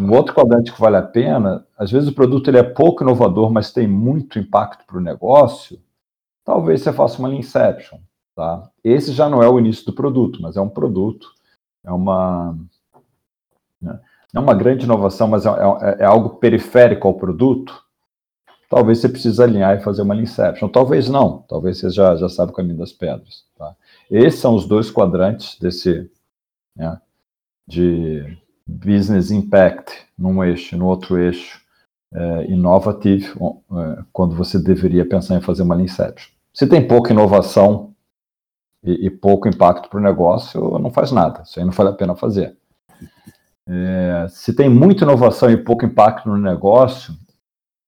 Um 0.00 0.10
outro 0.14 0.34
quadrante 0.34 0.72
que 0.72 0.80
vale 0.80 0.96
a 0.96 1.02
pena, 1.02 1.66
às 1.76 1.90
vezes 1.90 2.08
o 2.08 2.14
produto 2.14 2.48
ele 2.48 2.60
é 2.60 2.62
pouco 2.62 3.02
inovador, 3.02 3.52
mas 3.52 3.70
tem 3.70 3.86
muito 3.86 4.38
impacto 4.38 4.86
para 4.86 4.96
o 4.96 5.02
negócio, 5.02 5.78
talvez 6.46 6.80
você 6.80 6.94
faça 6.94 7.18
uma 7.18 7.34
Inception, 7.34 7.98
tá? 8.38 8.70
Esse 8.84 9.10
já 9.10 9.28
não 9.28 9.42
é 9.42 9.48
o 9.48 9.58
início 9.58 9.84
do 9.84 9.92
produto, 9.92 10.40
mas 10.40 10.56
é 10.56 10.60
um 10.60 10.68
produto, 10.68 11.28
é 11.84 11.90
uma... 11.90 12.56
Né? 13.82 13.98
não 14.32 14.42
é 14.42 14.44
uma 14.44 14.54
grande 14.54 14.84
inovação, 14.84 15.26
mas 15.26 15.44
é, 15.44 15.48
é, 15.48 16.02
é, 16.02 16.04
algo 16.04 16.36
periférico 16.36 17.08
ao 17.08 17.14
produto, 17.14 17.82
talvez 18.70 18.98
você 19.00 19.08
precise 19.08 19.42
alinhar 19.42 19.76
e 19.76 19.82
fazer 19.82 20.02
uma 20.02 20.14
Inception. 20.14 20.68
Talvez 20.68 21.08
não, 21.08 21.44
talvez 21.48 21.78
você 21.78 21.90
já, 21.90 22.14
já 22.14 22.28
sabe 22.28 22.52
o 22.52 22.54
caminho 22.54 22.78
das 22.78 22.92
pedras. 22.92 23.42
Tá? 23.56 23.74
Esses 24.08 24.38
são 24.38 24.54
os 24.54 24.68
dois 24.68 24.88
quadrantes 24.88 25.58
desse 25.58 26.08
né, 26.76 26.96
de 27.66 28.38
business 28.64 29.32
impact 29.32 30.06
num 30.16 30.44
eixo, 30.44 30.76
no 30.76 30.86
outro 30.86 31.18
eixo 31.18 31.60
é, 32.14 32.44
innovative, 32.44 33.32
é, 33.32 34.02
quando 34.12 34.36
você 34.36 34.60
deveria 34.60 35.04
pensar 35.04 35.34
em 35.34 35.40
fazer 35.40 35.64
uma 35.64 35.82
Inception. 35.82 36.30
Se 36.54 36.68
tem 36.68 36.86
pouca 36.86 37.12
inovação 37.12 37.87
e, 38.82 39.06
e 39.06 39.10
pouco 39.10 39.48
impacto 39.48 39.88
para 39.88 39.98
o 39.98 40.02
negócio, 40.02 40.78
não 40.78 40.90
faz 40.90 41.10
nada. 41.10 41.42
Isso 41.42 41.58
aí 41.58 41.64
não 41.64 41.72
vale 41.72 41.90
a 41.90 41.94
pena 41.94 42.14
fazer. 42.14 42.56
É, 43.66 44.26
se 44.30 44.54
tem 44.54 44.68
muita 44.68 45.04
inovação 45.04 45.50
e 45.50 45.56
pouco 45.56 45.84
impacto 45.84 46.28
no 46.28 46.36
negócio, 46.36 47.14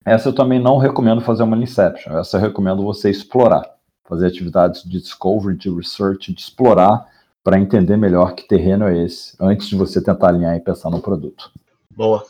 essa 0.05 0.29
eu 0.29 0.35
também 0.35 0.59
não 0.59 0.77
recomendo 0.77 1.21
fazer 1.21 1.43
uma 1.43 1.57
Inception. 1.57 2.17
Essa 2.17 2.37
eu 2.37 2.41
recomendo 2.41 2.83
você 2.83 3.09
explorar, 3.09 3.63
fazer 4.07 4.27
atividades 4.27 4.83
de 4.83 4.99
discovery, 4.99 5.57
de 5.57 5.69
research, 5.69 6.33
de 6.33 6.39
explorar 6.39 7.07
para 7.43 7.59
entender 7.59 7.97
melhor 7.97 8.35
que 8.35 8.47
terreno 8.47 8.87
é 8.87 9.03
esse, 9.03 9.35
antes 9.39 9.67
de 9.67 9.75
você 9.75 10.03
tentar 10.03 10.29
alinhar 10.29 10.55
e 10.55 10.59
pensar 10.59 10.91
no 10.91 11.01
produto. 11.01 11.51
Boa. 11.89 12.23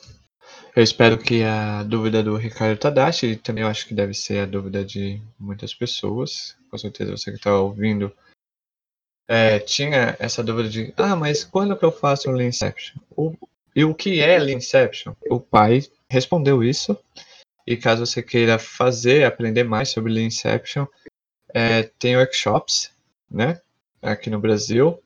Eu 0.74 0.82
espero 0.82 1.18
que 1.18 1.44
a 1.44 1.84
dúvida 1.84 2.24
do 2.24 2.38
Ricardo 2.38 2.80
Tadashi, 2.80 3.36
também 3.36 3.64
eu 3.64 3.70
acho 3.70 3.86
que 3.86 3.94
deve 3.94 4.14
ser 4.14 4.40
a 4.40 4.46
dúvida 4.46 4.86
de 4.86 5.22
muitas 5.38 5.74
pessoas, 5.74 6.56
com 6.70 6.78
certeza 6.78 7.12
você 7.12 7.32
que 7.32 7.38
está 7.38 7.54
ouvindo 7.54 8.10
é, 9.32 9.60
tinha 9.60 10.18
essa 10.20 10.44
dúvida 10.44 10.68
de, 10.68 10.94
ah, 10.98 11.16
mas 11.16 11.42
quando 11.42 11.78
que 11.78 11.86
eu 11.86 11.92
faço 11.92 12.30
o 12.30 12.34
Leanception? 12.34 13.00
O, 13.16 13.34
e 13.74 13.86
o 13.86 13.96
que 13.96 14.20
é 14.20 14.38
Leanception? 14.38 15.14
O 15.30 15.40
pai 15.40 15.84
respondeu 16.10 16.62
isso, 16.62 16.98
e 17.66 17.78
caso 17.78 18.06
você 18.06 18.22
queira 18.22 18.60
fazer, 18.60 19.24
aprender 19.24 19.64
mais 19.64 19.88
sobre 19.88 20.12
Leanception, 20.12 20.86
é, 21.54 21.84
tem 21.84 22.18
workshops, 22.18 22.92
né, 23.30 23.62
aqui 24.02 24.30
no 24.30 24.38
Brasil. 24.38 25.02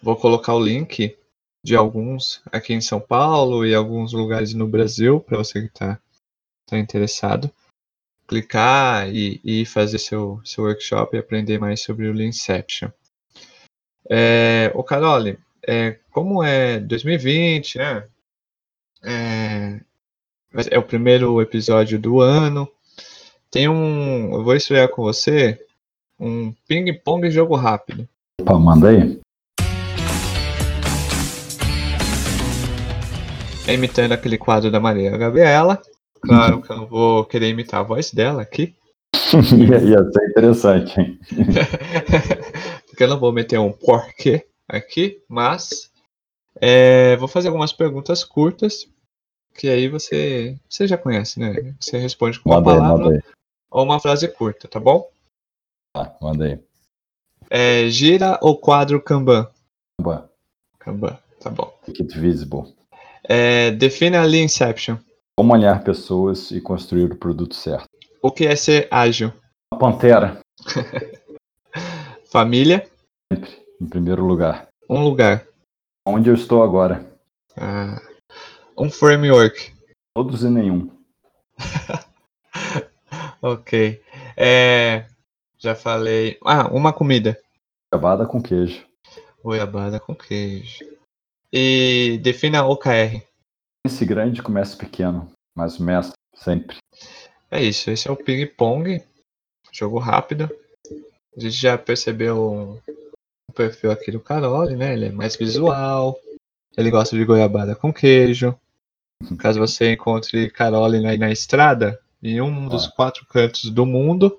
Vou 0.00 0.16
colocar 0.16 0.54
o 0.54 0.64
link 0.64 1.14
de 1.62 1.76
alguns 1.76 2.40
aqui 2.50 2.72
em 2.72 2.80
São 2.80 2.98
Paulo 2.98 3.66
e 3.66 3.74
alguns 3.74 4.14
lugares 4.14 4.54
no 4.54 4.66
Brasil, 4.66 5.20
para 5.20 5.36
você 5.36 5.60
que 5.60 5.66
está 5.66 6.00
tá 6.64 6.78
interessado. 6.78 7.50
Clicar 8.26 9.14
e, 9.14 9.38
e 9.44 9.66
fazer 9.66 9.98
seu, 9.98 10.40
seu 10.46 10.64
workshop 10.64 11.14
e 11.14 11.20
aprender 11.20 11.58
mais 11.58 11.82
sobre 11.82 12.08
o 12.08 12.14
Leanception. 12.14 12.88
É, 14.08 14.70
o 14.74 14.82
Carole, 14.84 15.38
é, 15.66 15.96
como 16.12 16.42
é 16.42 16.78
2020, 16.78 17.78
né? 17.78 18.04
É, 19.04 19.80
é 20.70 20.78
o 20.78 20.82
primeiro 20.82 21.40
episódio 21.40 21.98
do 21.98 22.20
ano. 22.20 22.68
Tem 23.50 23.68
um. 23.68 24.32
Eu 24.32 24.44
vou 24.44 24.54
estrear 24.54 24.88
com 24.88 25.02
você 25.02 25.58
um 26.18 26.52
ping-pong 26.68 27.30
jogo 27.30 27.56
rápido. 27.56 28.08
Opa, 28.40 28.58
manda 28.58 28.90
aí. 28.90 29.20
Imitando 33.68 34.12
aquele 34.12 34.38
quadro 34.38 34.70
da 34.70 34.78
Maria 34.78 35.16
Gabriela. 35.16 35.82
Claro 36.20 36.62
que 36.62 36.70
eu 36.70 36.76
não 36.76 36.86
vou 36.86 37.24
querer 37.24 37.48
imitar 37.48 37.80
a 37.80 37.84
voz 37.84 38.12
dela 38.12 38.42
aqui. 38.42 38.74
ia 39.34 39.80
ser 39.80 40.30
interessante, 40.30 41.00
hein? 41.00 41.18
Porque 42.96 43.04
eu 43.04 43.08
não 43.08 43.20
vou 43.20 43.30
meter 43.30 43.60
um 43.60 43.70
porquê 43.70 44.46
aqui, 44.66 45.22
mas 45.28 45.92
é, 46.58 47.14
vou 47.18 47.28
fazer 47.28 47.48
algumas 47.48 47.70
perguntas 47.70 48.24
curtas, 48.24 48.88
que 49.54 49.68
aí 49.68 49.86
você, 49.86 50.58
você 50.66 50.88
já 50.88 50.96
conhece, 50.96 51.38
né? 51.38 51.74
Você 51.78 51.98
responde 51.98 52.40
com 52.40 52.48
uma 52.48 52.56
Manda 52.56 52.70
aí, 52.72 52.78
palavra 52.78 53.04
manda 53.04 53.16
aí. 53.16 53.22
ou 53.70 53.84
uma 53.84 54.00
frase 54.00 54.26
curta, 54.28 54.66
tá 54.66 54.80
bom? 54.80 55.10
Tá, 55.94 56.16
manda 56.22 56.46
aí. 56.46 56.58
É, 57.50 57.86
gira 57.90 58.38
ou 58.40 58.56
quadro 58.56 58.98
Kanban? 59.02 59.46
Boa. 60.00 60.32
Kanban, 60.78 61.18
tá 61.38 61.50
bom. 61.50 61.78
Make 61.86 62.00
it 62.02 62.18
visible. 62.18 62.74
É, 63.24 63.72
define 63.72 64.16
a 64.16 64.24
Leanception. 64.24 64.96
Como 65.38 65.52
olhar 65.52 65.84
pessoas 65.84 66.50
e 66.50 66.62
construir 66.62 67.12
o 67.12 67.16
produto 67.18 67.54
certo. 67.54 67.86
O 68.22 68.32
que 68.32 68.46
é 68.46 68.56
ser 68.56 68.88
ágil? 68.90 69.34
A 69.70 69.76
Pantera, 69.76 70.40
Família, 72.30 72.88
em 73.80 73.86
primeiro 73.86 74.24
lugar. 74.24 74.68
um 74.88 75.02
lugar. 75.02 75.46
Onde 76.06 76.28
eu 76.30 76.34
estou 76.34 76.62
agora? 76.62 77.04
Ah, 77.56 78.00
um 78.76 78.90
framework. 78.90 79.72
Todos 80.14 80.42
e 80.42 80.50
nenhum. 80.50 80.90
Ok. 83.42 84.02
É, 84.36 85.06
já 85.58 85.74
falei. 85.74 86.38
Ah, 86.44 86.66
uma 86.68 86.92
comida. 86.92 87.40
Cavada 87.92 88.26
com 88.26 88.42
queijo. 88.42 88.84
Goiabada 89.44 90.00
com 90.00 90.14
queijo. 90.14 90.84
E 91.52 92.18
defina 92.22 92.66
OKR. 92.66 93.22
Esse 93.86 94.04
grande 94.04 94.42
começa 94.42 94.76
pequeno, 94.76 95.30
mas 95.54 95.78
o 95.78 95.84
mestre 95.84 96.14
sempre. 96.34 96.78
É 97.50 97.62
isso, 97.62 97.90
esse 97.90 98.08
é 98.08 98.10
o 98.10 98.16
Ping 98.16 98.46
Pong. 98.46 99.00
Jogo 99.70 99.98
rápido. 99.98 100.50
A 101.36 101.40
gente 101.40 101.56
já 101.56 101.76
percebeu 101.76 102.80
o 103.48 103.52
perfil 103.52 103.90
aqui 103.90 104.10
do 104.10 104.20
Carole, 104.20 104.74
né? 104.74 104.94
Ele 104.94 105.06
é 105.06 105.12
mais 105.12 105.36
visual. 105.36 106.18
Ele 106.76 106.90
gosta 106.90 107.16
de 107.16 107.24
goiabada 107.24 107.74
com 107.74 107.92
queijo. 107.92 108.58
Caso 109.38 109.58
você 109.58 109.92
encontre 109.92 110.50
Carole 110.50 111.00
na, 111.00 111.16
na 111.16 111.30
estrada, 111.30 111.98
em 112.22 112.40
um 112.40 112.68
dos 112.68 112.86
quatro 112.86 113.26
cantos 113.26 113.70
do 113.70 113.86
mundo, 113.86 114.38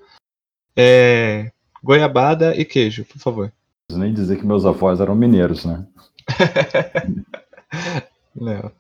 é 0.75 1.51
goiabada 1.83 2.55
e 2.55 2.63
queijo, 2.63 3.05
por 3.05 3.19
favor. 3.19 3.51
Nem 3.91 4.13
dizer 4.13 4.37
que 4.37 4.45
meus 4.45 4.65
avós 4.65 4.99
eram 4.99 5.15
mineiros, 5.15 5.65
né? 5.65 5.87
Não. 8.35 8.71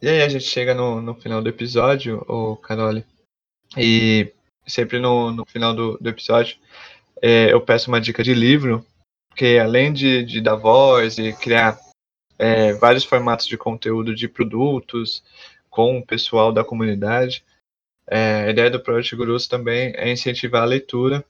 E 0.00 0.08
aí 0.08 0.22
a 0.22 0.28
gente 0.28 0.44
chega 0.44 0.74
no, 0.74 1.00
no 1.00 1.14
final 1.14 1.42
do 1.42 1.48
episódio, 1.48 2.24
o 2.28 2.56
Carole, 2.56 3.04
e 3.76 4.32
sempre 4.66 5.00
no, 5.00 5.32
no 5.32 5.44
final 5.44 5.74
do, 5.74 5.98
do 5.98 6.08
episódio 6.08 6.56
é, 7.22 7.52
eu 7.52 7.60
peço 7.60 7.88
uma 7.88 8.00
dica 8.00 8.22
de 8.22 8.34
livro, 8.34 8.84
porque 9.28 9.58
além 9.62 9.92
de, 9.92 10.24
de 10.24 10.40
dar 10.40 10.56
voz 10.56 11.18
e 11.18 11.32
criar 11.32 11.78
é, 12.36 12.72
vários 12.72 13.04
formatos 13.04 13.46
de 13.46 13.56
conteúdo 13.56 14.14
de 14.14 14.28
produtos 14.28 15.22
com 15.70 15.98
o 15.98 16.04
pessoal 16.04 16.52
da 16.52 16.64
comunidade, 16.64 17.44
é, 18.06 18.46
a 18.46 18.50
ideia 18.50 18.68
do 18.68 18.80
Project 18.80 19.14
Gurus 19.14 19.46
também 19.46 19.92
é 19.96 20.10
incentivar 20.10 20.62
a 20.62 20.66
leitura. 20.66 21.24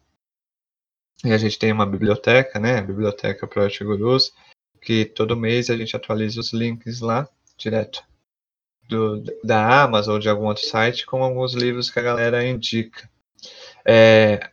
E 1.24 1.31
a 1.31 1.38
gente 1.38 1.59
tem 1.59 1.70
uma 1.70 1.87
biblioteca, 1.87 2.59
né? 2.59 2.78
A 2.78 2.83
biblioteca 2.83 3.46
Project 3.46 3.85
Gurus, 3.85 4.33
que 4.81 5.05
todo 5.05 5.37
mês 5.37 5.70
a 5.70 5.76
gente 5.76 5.94
atualiza 5.94 6.40
os 6.40 6.52
links 6.52 7.00
lá, 7.00 7.28
direto 7.57 8.02
do, 8.88 9.22
da 9.44 9.83
Amazon 9.85 10.14
ou 10.14 10.18
de 10.18 10.28
algum 10.28 10.46
outro 10.46 10.66
site, 10.66 11.07
com 11.07 11.22
alguns 11.22 11.55
livros 11.55 11.90
que 11.90 11.98
a 12.00 12.02
galera 12.02 12.44
indica. 12.44 13.09
É, 13.85 14.51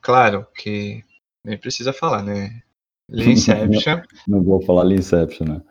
claro 0.00 0.46
que 0.54 1.02
nem 1.44 1.58
precisa 1.58 1.92
falar, 1.92 2.22
né? 2.22 2.62
Leanception. 3.08 4.02
Não 4.26 4.42
vou 4.42 4.62
falar 4.62 4.82
Leanception, 4.82 5.46
né? 5.46 5.62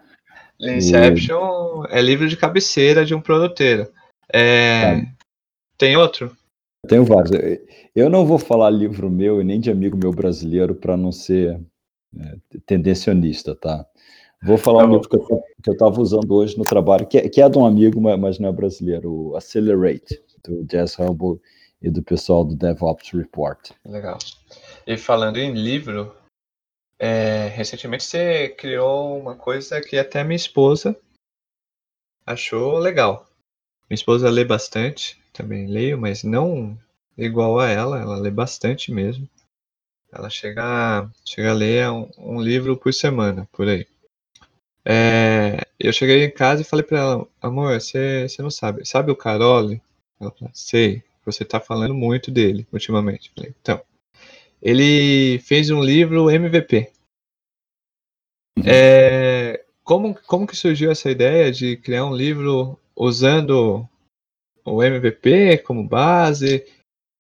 Leanception 0.60 1.86
é 1.90 2.02
livro 2.02 2.28
de 2.28 2.36
cabeceira 2.36 3.06
de 3.06 3.16
um 3.16 3.22
produteiro. 3.22 3.88
É, 4.32 5.06
Tem 5.78 5.96
outro? 5.96 6.36
Tenho 6.88 7.06
vários. 7.06 7.32
Eu 7.96 8.10
não 8.10 8.26
vou 8.26 8.38
falar 8.38 8.70
livro 8.70 9.10
meu 9.10 9.42
e 9.42 9.44
nem 9.44 9.60
de 9.60 9.72
amigo 9.72 9.98
meu 9.98 10.12
brasileiro 10.12 10.76
para 10.76 10.96
não 10.96 11.12
ser 11.12 11.60
é, 12.18 12.38
tendencionista, 12.66 13.56
tá? 13.56 13.86
Vou 14.42 14.58
falar 14.58 14.84
Tá 14.84 14.88
um 14.88 14.92
livro 14.94 15.10
que 15.10 15.16
eu, 15.16 15.74
estava 15.74 16.00
usando 16.00 16.32
hoje 16.34 16.58
no 16.58 16.64
trabalho, 16.64 17.06
que 17.06 17.18
é, 17.18 17.28
que 17.28 17.42
é 17.42 17.50
de 17.50 17.58
um 17.58 17.66
amigo, 17.66 18.00
ma- 18.00 18.16
mas 18.16 18.40
não 18.40 18.50
é 18.50 18.52
brasileiro, 18.52 19.12
o 19.12 19.36
Accelerate, 19.36 20.22
do 20.46 20.64
Jazz 20.64 20.98
Humble 20.98 21.42
e 21.82 21.90
do 21.90 22.04
pessoal 22.04 22.44
do 22.44 22.56
DevOps 22.56 23.12
Report. 23.12 23.72
Legal. 23.86 24.18
E 24.86 24.98
falando 24.98 25.38
em 25.38 25.54
livro, 25.54 26.16
é, 26.98 27.48
recentemente 27.48 28.04
você 28.04 28.50
criou 28.50 29.18
uma 29.18 29.36
coisa 29.36 29.80
que 29.82 29.98
até 29.98 30.24
minha 30.24 30.36
esposa 30.36 30.96
achou 32.26 32.78
legal. 32.78 33.28
Minha 33.90 33.96
esposa 33.96 34.30
lê 34.30 34.44
bastante, 34.46 35.20
também 35.34 35.68
leio, 35.68 35.98
mas 35.98 36.24
não 36.24 36.78
igual 37.18 37.60
a 37.60 37.70
ela, 37.70 38.00
ela 38.00 38.18
lê 38.18 38.30
bastante 38.30 38.92
mesmo. 38.92 39.28
Ela 40.12 40.30
chega, 40.30 40.64
a- 40.64 41.10
chega 41.26 41.52
a 41.52 41.54
ler 41.54 41.90
um, 41.90 42.10
um 42.18 42.42
livro 42.42 42.76
por 42.78 42.94
semana, 42.94 43.48
por 43.52 43.68
aí. 43.68 43.88
É, 44.86 45.60
eu 45.80 45.94
cheguei 45.94 46.24
em 46.24 46.32
casa 46.32 46.62
e 46.62 46.66
falei 46.66 46.84
pra 46.84 47.00
ela, 47.00 47.28
amor, 47.42 47.80
você 47.80 48.28
você 48.28 48.42
não 48.42 48.50
sabe, 48.50 48.86
sabe 48.86 49.12
o 49.12 49.16
Carole? 49.16 49.82
Ela 50.20 50.32
falou, 50.32 50.52
sei, 50.54 51.04
você 51.26 51.46
tá 51.46 51.60
falando 51.60 51.94
muito 51.94 52.32
dele 52.32 52.68
ultimamente. 52.72 53.32
Falei, 53.36 53.54
então, 53.62 53.82
ele 54.62 55.40
fez 55.40 55.70
um 55.70 55.82
livro 55.82 56.30
MVP. 56.30 56.92
É, 58.66 59.64
como, 59.84 60.16
como 60.28 60.46
que 60.46 60.56
surgiu 60.56 60.92
essa 60.92 61.10
ideia 61.10 61.52
de 61.52 61.78
criar 61.78 62.06
um 62.06 62.16
livro 62.16 62.78
usando 62.96 63.88
o 64.66 64.84
MVP 64.84 65.60
como 65.60 65.88
base? 65.88 66.66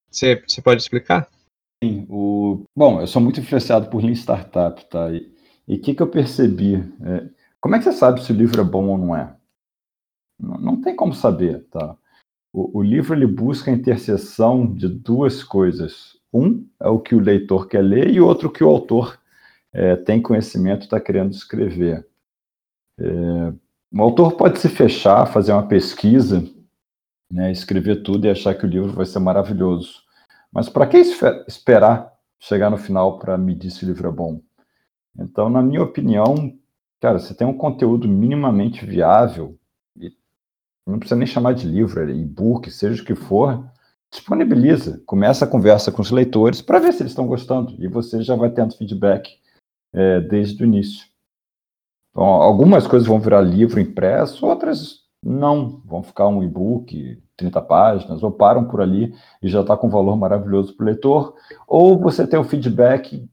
Você 0.09 0.35
pode 0.63 0.81
explicar? 0.81 1.29
Sim, 1.83 2.05
o... 2.09 2.63
Bom, 2.75 2.99
eu 2.99 3.07
sou 3.07 3.21
muito 3.21 3.39
influenciado 3.39 3.89
por 3.89 4.03
Lean 4.03 4.13
Startup, 4.13 4.83
tá? 4.89 5.11
E 5.11 5.75
o 5.75 5.81
que, 5.81 5.93
que 5.93 6.01
eu 6.01 6.09
percebi? 6.09 6.75
É, 6.75 7.29
Como 7.61 7.75
é 7.75 7.77
que 7.77 7.85
você 7.85 7.93
sabe 7.93 8.23
se 8.23 8.31
o 8.31 8.35
livro 8.35 8.59
é 8.59 8.63
bom 8.63 8.87
ou 8.87 8.97
não 8.97 9.15
é? 9.15 9.35
Não, 10.39 10.57
não 10.57 10.81
tem 10.81 10.95
como 10.95 11.13
saber, 11.13 11.63
tá? 11.69 11.95
O, 12.51 12.79
o 12.79 12.81
livro 12.81 13.15
ele 13.15 13.27
busca 13.27 13.71
a 13.71 13.73
interseção 13.73 14.65
de 14.65 14.87
duas 14.87 15.43
coisas. 15.43 16.17
Um 16.33 16.65
é 16.79 16.87
o 16.87 16.99
que 16.99 17.15
o 17.15 17.19
leitor 17.19 17.67
quer 17.67 17.81
ler 17.81 18.09
e 18.09 18.19
outro 18.19 18.51
que 18.51 18.63
o 18.63 18.69
autor 18.69 19.19
é, 19.73 19.95
tem 19.95 20.21
conhecimento 20.21 20.83
está 20.83 20.99
querendo 20.99 21.31
escrever. 21.31 22.07
É, 22.99 23.53
o 23.91 24.01
autor 24.01 24.33
pode 24.33 24.59
se 24.59 24.69
fechar, 24.69 25.25
fazer 25.25 25.51
uma 25.51 25.67
pesquisa, 25.67 26.43
né, 27.31 27.51
escrever 27.51 28.03
tudo 28.03 28.25
e 28.25 28.29
achar 28.29 28.55
que 28.55 28.65
o 28.65 28.69
livro 28.69 28.93
vai 28.93 29.05
ser 29.05 29.19
maravilhoso. 29.19 30.03
Mas 30.51 30.69
para 30.69 30.87
que 30.87 30.97
esperar 31.47 32.11
chegar 32.39 32.69
no 32.69 32.77
final 32.77 33.19
para 33.19 33.37
medir 33.37 33.69
se 33.69 33.83
o 33.83 33.87
livro 33.87 34.07
é 34.07 34.11
bom? 34.11 34.41
Então, 35.17 35.49
na 35.49 35.61
minha 35.61 35.83
opinião, 35.83 36.53
cara, 36.99 37.19
você 37.19 37.33
tem 37.33 37.45
um 37.45 37.57
conteúdo 37.57 38.07
minimamente 38.07 38.85
viável, 38.85 39.58
não 40.87 40.99
precisa 40.99 41.17
nem 41.17 41.27
chamar 41.27 41.53
de 41.53 41.67
livro, 41.67 42.09
e-book, 42.09 42.69
seja 42.71 43.01
o 43.01 43.05
que 43.05 43.15
for, 43.15 43.63
disponibiliza, 44.11 45.01
começa 45.05 45.45
a 45.45 45.47
conversa 45.47 45.91
com 45.91 46.01
os 46.01 46.11
leitores 46.11 46.61
para 46.61 46.79
ver 46.79 46.93
se 46.93 47.03
eles 47.03 47.11
estão 47.11 47.27
gostando, 47.27 47.75
e 47.77 47.87
você 47.87 48.21
já 48.21 48.35
vai 48.35 48.49
tendo 48.49 48.75
feedback 48.75 49.37
é, 49.93 50.19
desde 50.21 50.63
o 50.63 50.65
início. 50.65 51.07
Então, 52.11 52.25
algumas 52.25 52.87
coisas 52.87 53.07
vão 53.07 53.19
virar 53.19 53.41
livro 53.41 53.79
impresso, 53.79 54.45
outras 54.45 54.99
não, 55.23 55.81
vão 55.85 56.01
ficar 56.01 56.27
um 56.27 56.43
e-book, 56.43 57.21
30 57.35 57.61
páginas, 57.61 58.23
ou 58.23 58.31
param 58.31 58.65
por 58.65 58.81
ali 58.81 59.13
e 59.41 59.47
já 59.47 59.61
está 59.61 59.77
com 59.77 59.89
valor 59.89 60.15
maravilhoso 60.15 60.75
para 60.75 60.83
o 60.83 60.87
leitor, 60.87 61.35
ou 61.67 61.99
você 61.99 62.25
tem 62.25 62.39
o 62.39 62.43
feedback, 62.43 63.29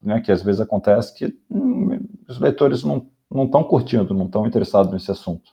né, 0.00 0.20
que 0.20 0.32
às 0.32 0.42
vezes 0.42 0.60
acontece 0.60 1.14
que 1.14 1.36
hum, 1.50 2.00
os 2.28 2.38
leitores 2.38 2.84
não 2.84 3.06
estão 3.44 3.64
curtindo, 3.64 4.14
não 4.14 4.26
estão 4.26 4.46
interessados 4.46 4.92
nesse 4.92 5.10
assunto. 5.10 5.52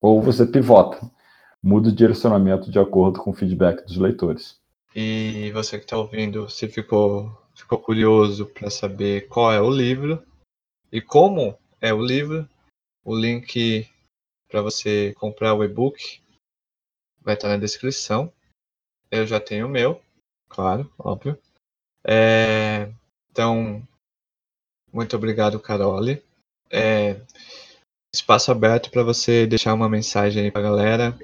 Ou 0.00 0.20
você 0.20 0.46
pivota, 0.46 1.00
muda 1.62 1.88
o 1.88 1.94
direcionamento 1.94 2.70
de 2.70 2.78
acordo 2.78 3.20
com 3.20 3.30
o 3.30 3.34
feedback 3.34 3.84
dos 3.86 3.96
leitores. 3.96 4.60
E 4.94 5.50
você 5.52 5.78
que 5.78 5.84
está 5.84 5.96
ouvindo, 5.96 6.48
se 6.48 6.68
ficou, 6.68 7.36
ficou 7.54 7.78
curioso 7.78 8.46
para 8.46 8.70
saber 8.70 9.28
qual 9.28 9.52
é 9.52 9.60
o 9.60 9.70
livro 9.70 10.22
e 10.92 11.00
como 11.00 11.58
é 11.80 11.92
o 11.92 12.00
livro, 12.00 12.48
o 13.04 13.16
link 13.16 13.88
para 14.48 14.62
você 14.62 15.12
comprar 15.14 15.54
o 15.54 15.64
e-book 15.64 16.22
vai 17.20 17.34
estar 17.34 17.48
na 17.48 17.56
descrição. 17.56 18.32
Eu 19.10 19.26
já 19.26 19.40
tenho 19.40 19.66
o 19.66 19.70
meu, 19.70 20.00
claro, 20.48 20.92
óbvio. 20.98 21.38
É, 22.04 22.92
então, 23.30 23.82
muito 24.92 25.16
obrigado, 25.16 25.58
Carole. 25.58 26.22
É, 26.70 27.20
espaço 28.14 28.50
aberto 28.50 28.90
para 28.90 29.02
você 29.02 29.46
deixar 29.46 29.74
uma 29.74 29.88
mensagem 29.88 30.44
aí 30.44 30.50
para 30.50 30.60
a 30.60 30.70
galera. 30.70 31.18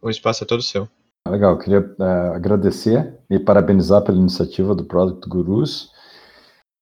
O 0.00 0.08
espaço 0.08 0.44
é 0.44 0.46
todo 0.46 0.62
seu. 0.62 0.88
Legal, 1.28 1.58
queria 1.58 1.94
é, 2.00 2.04
agradecer 2.34 3.18
e 3.28 3.38
parabenizar 3.38 4.02
pela 4.02 4.18
iniciativa 4.18 4.74
do 4.74 4.84
Product 4.84 5.28
Gurus. 5.28 5.92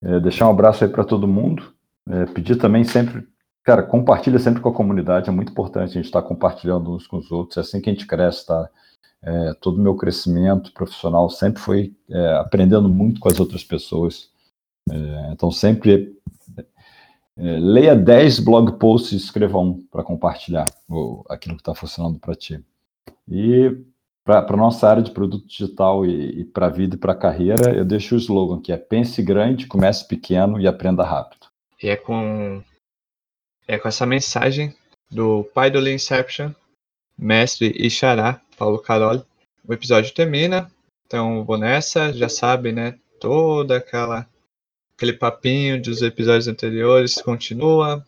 É, 0.03 0.21
deixar 0.21 0.47
um 0.47 0.51
abraço 0.51 0.85
aí 0.85 0.91
para 0.91 1.05
todo 1.05 1.27
mundo. 1.27 1.73
É, 2.09 2.27
pedir 2.27 2.57
também 2.57 2.85
sempre, 2.85 3.27
cara, 3.65 3.83
compartilha 3.83 4.39
sempre 4.39 4.61
com 4.61 4.69
a 4.69 4.75
comunidade. 4.75 5.29
É 5.29 5.33
muito 5.33 5.51
importante 5.51 5.91
a 5.91 5.95
gente 5.95 6.07
estar 6.07 6.23
tá 6.23 6.29
compartilhando 6.29 6.95
uns 6.95 7.07
com 7.07 7.19
os 7.19 7.31
outros. 7.33 7.57
É 7.57 7.61
assim 7.61 7.81
que 7.81 7.91
a 7.91 7.93
gente 7.93 8.07
cresce, 8.07 8.47
tá? 8.47 8.69
Todo 9.61 9.79
o 9.79 9.83
meu 9.83 9.97
crescimento 9.97 10.73
profissional 10.73 11.29
sempre 11.29 11.61
foi 11.61 11.93
aprendendo 12.39 12.89
muito 12.89 13.19
com 13.19 13.29
as 13.29 13.41
outras 13.41 13.65
pessoas. 13.65 14.31
Então, 15.33 15.51
sempre 15.51 16.17
leia 17.39 17.95
10 17.95 18.41
blog 18.41 18.79
posts 18.79 19.13
e 19.13 19.17
escreva 19.17 19.59
um 19.59 19.81
para 19.91 20.03
compartilhar 20.03 20.67
aquilo 21.29 21.55
que 21.55 21.61
está 21.61 21.75
funcionando 21.75 22.19
para 22.19 22.35
ti. 22.35 22.63
E 23.29 23.77
para 24.25 24.45
a 24.47 24.57
nossa 24.57 24.89
área 24.89 25.03
de 25.03 25.11
produto 25.11 25.47
digital 25.47 26.05
e, 26.05 26.41
e 26.41 26.45
para 26.45 26.67
a 26.67 26.71
vida 26.71 26.97
e 26.97 26.99
para 26.99 27.13
a 27.13 27.17
carreira, 27.17 27.75
eu 27.75 27.85
deixo 27.85 28.15
o 28.15 28.19
slogan 28.19 28.61
que 28.61 28.73
é 28.73 28.77
pense 28.77 29.23
grande, 29.23 29.67
comece 29.67 30.07
pequeno 30.07 30.61
e 30.61 30.67
aprenda 30.67 31.05
rápido. 31.05 31.47
E 31.83 31.89
é 31.89 31.97
com, 31.97 32.63
é 33.67 33.79
com 33.79 33.89
essa 33.89 34.05
mensagem 34.05 34.75
do 35.11 35.45
pai 35.55 35.71
do 35.71 35.89
Inception, 35.89 36.51
mestre 37.17 37.73
e 37.75 37.89
xará, 37.89 38.41
Paulo 38.59 38.79
Caroli. 38.79 39.23
O 39.67 39.73
episódio 39.73 40.13
termina, 40.13 40.71
então 41.07 41.45
vou 41.45 41.57
nessa, 41.57 42.13
já 42.13 42.29
sabe, 42.29 42.73
né? 42.73 42.99
Toda 43.21 43.77
aquela 43.77 44.27
aquele 44.99 45.13
papinho 45.13 45.81
dos 45.81 46.03
episódios 46.03 46.49
anteriores 46.49 47.23
continua. 47.23 48.05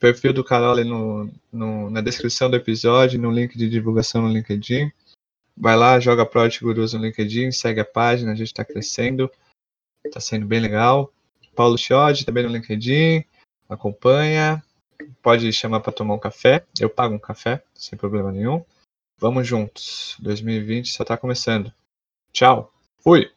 Perfil 0.00 0.32
do 0.32 0.42
Carol 0.42 0.84
no, 0.84 1.30
no, 1.52 1.88
na 1.88 2.00
descrição 2.00 2.50
do 2.50 2.56
episódio, 2.56 3.20
no 3.20 3.30
link 3.30 3.56
de 3.56 3.70
divulgação 3.70 4.22
no 4.22 4.28
LinkedIn. 4.28 4.90
Vai 5.56 5.76
lá, 5.76 6.00
joga 6.00 6.26
Project 6.26 6.64
Gurus 6.64 6.92
no 6.92 7.00
LinkedIn, 7.00 7.52
segue 7.52 7.80
a 7.80 7.84
página, 7.84 8.32
a 8.32 8.34
gente 8.34 8.48
está 8.48 8.64
crescendo, 8.64 9.30
está 10.04 10.18
sendo 10.18 10.44
bem 10.44 10.58
legal. 10.58 11.14
Paulo 11.54 11.78
Chiodi 11.78 12.26
também 12.26 12.42
no 12.42 12.50
LinkedIn, 12.50 13.24
acompanha, 13.68 14.60
pode 15.22 15.52
chamar 15.52 15.78
para 15.78 15.92
tomar 15.92 16.14
um 16.14 16.18
café, 16.18 16.66
eu 16.80 16.90
pago 16.90 17.14
um 17.14 17.18
café, 17.18 17.62
sem 17.72 17.96
problema 17.96 18.32
nenhum. 18.32 18.64
Vamos 19.18 19.46
juntos, 19.46 20.16
2020 20.18 20.92
só 20.92 21.04
está 21.04 21.16
começando. 21.16 21.72
Tchau, 22.32 22.74
fui! 22.98 23.30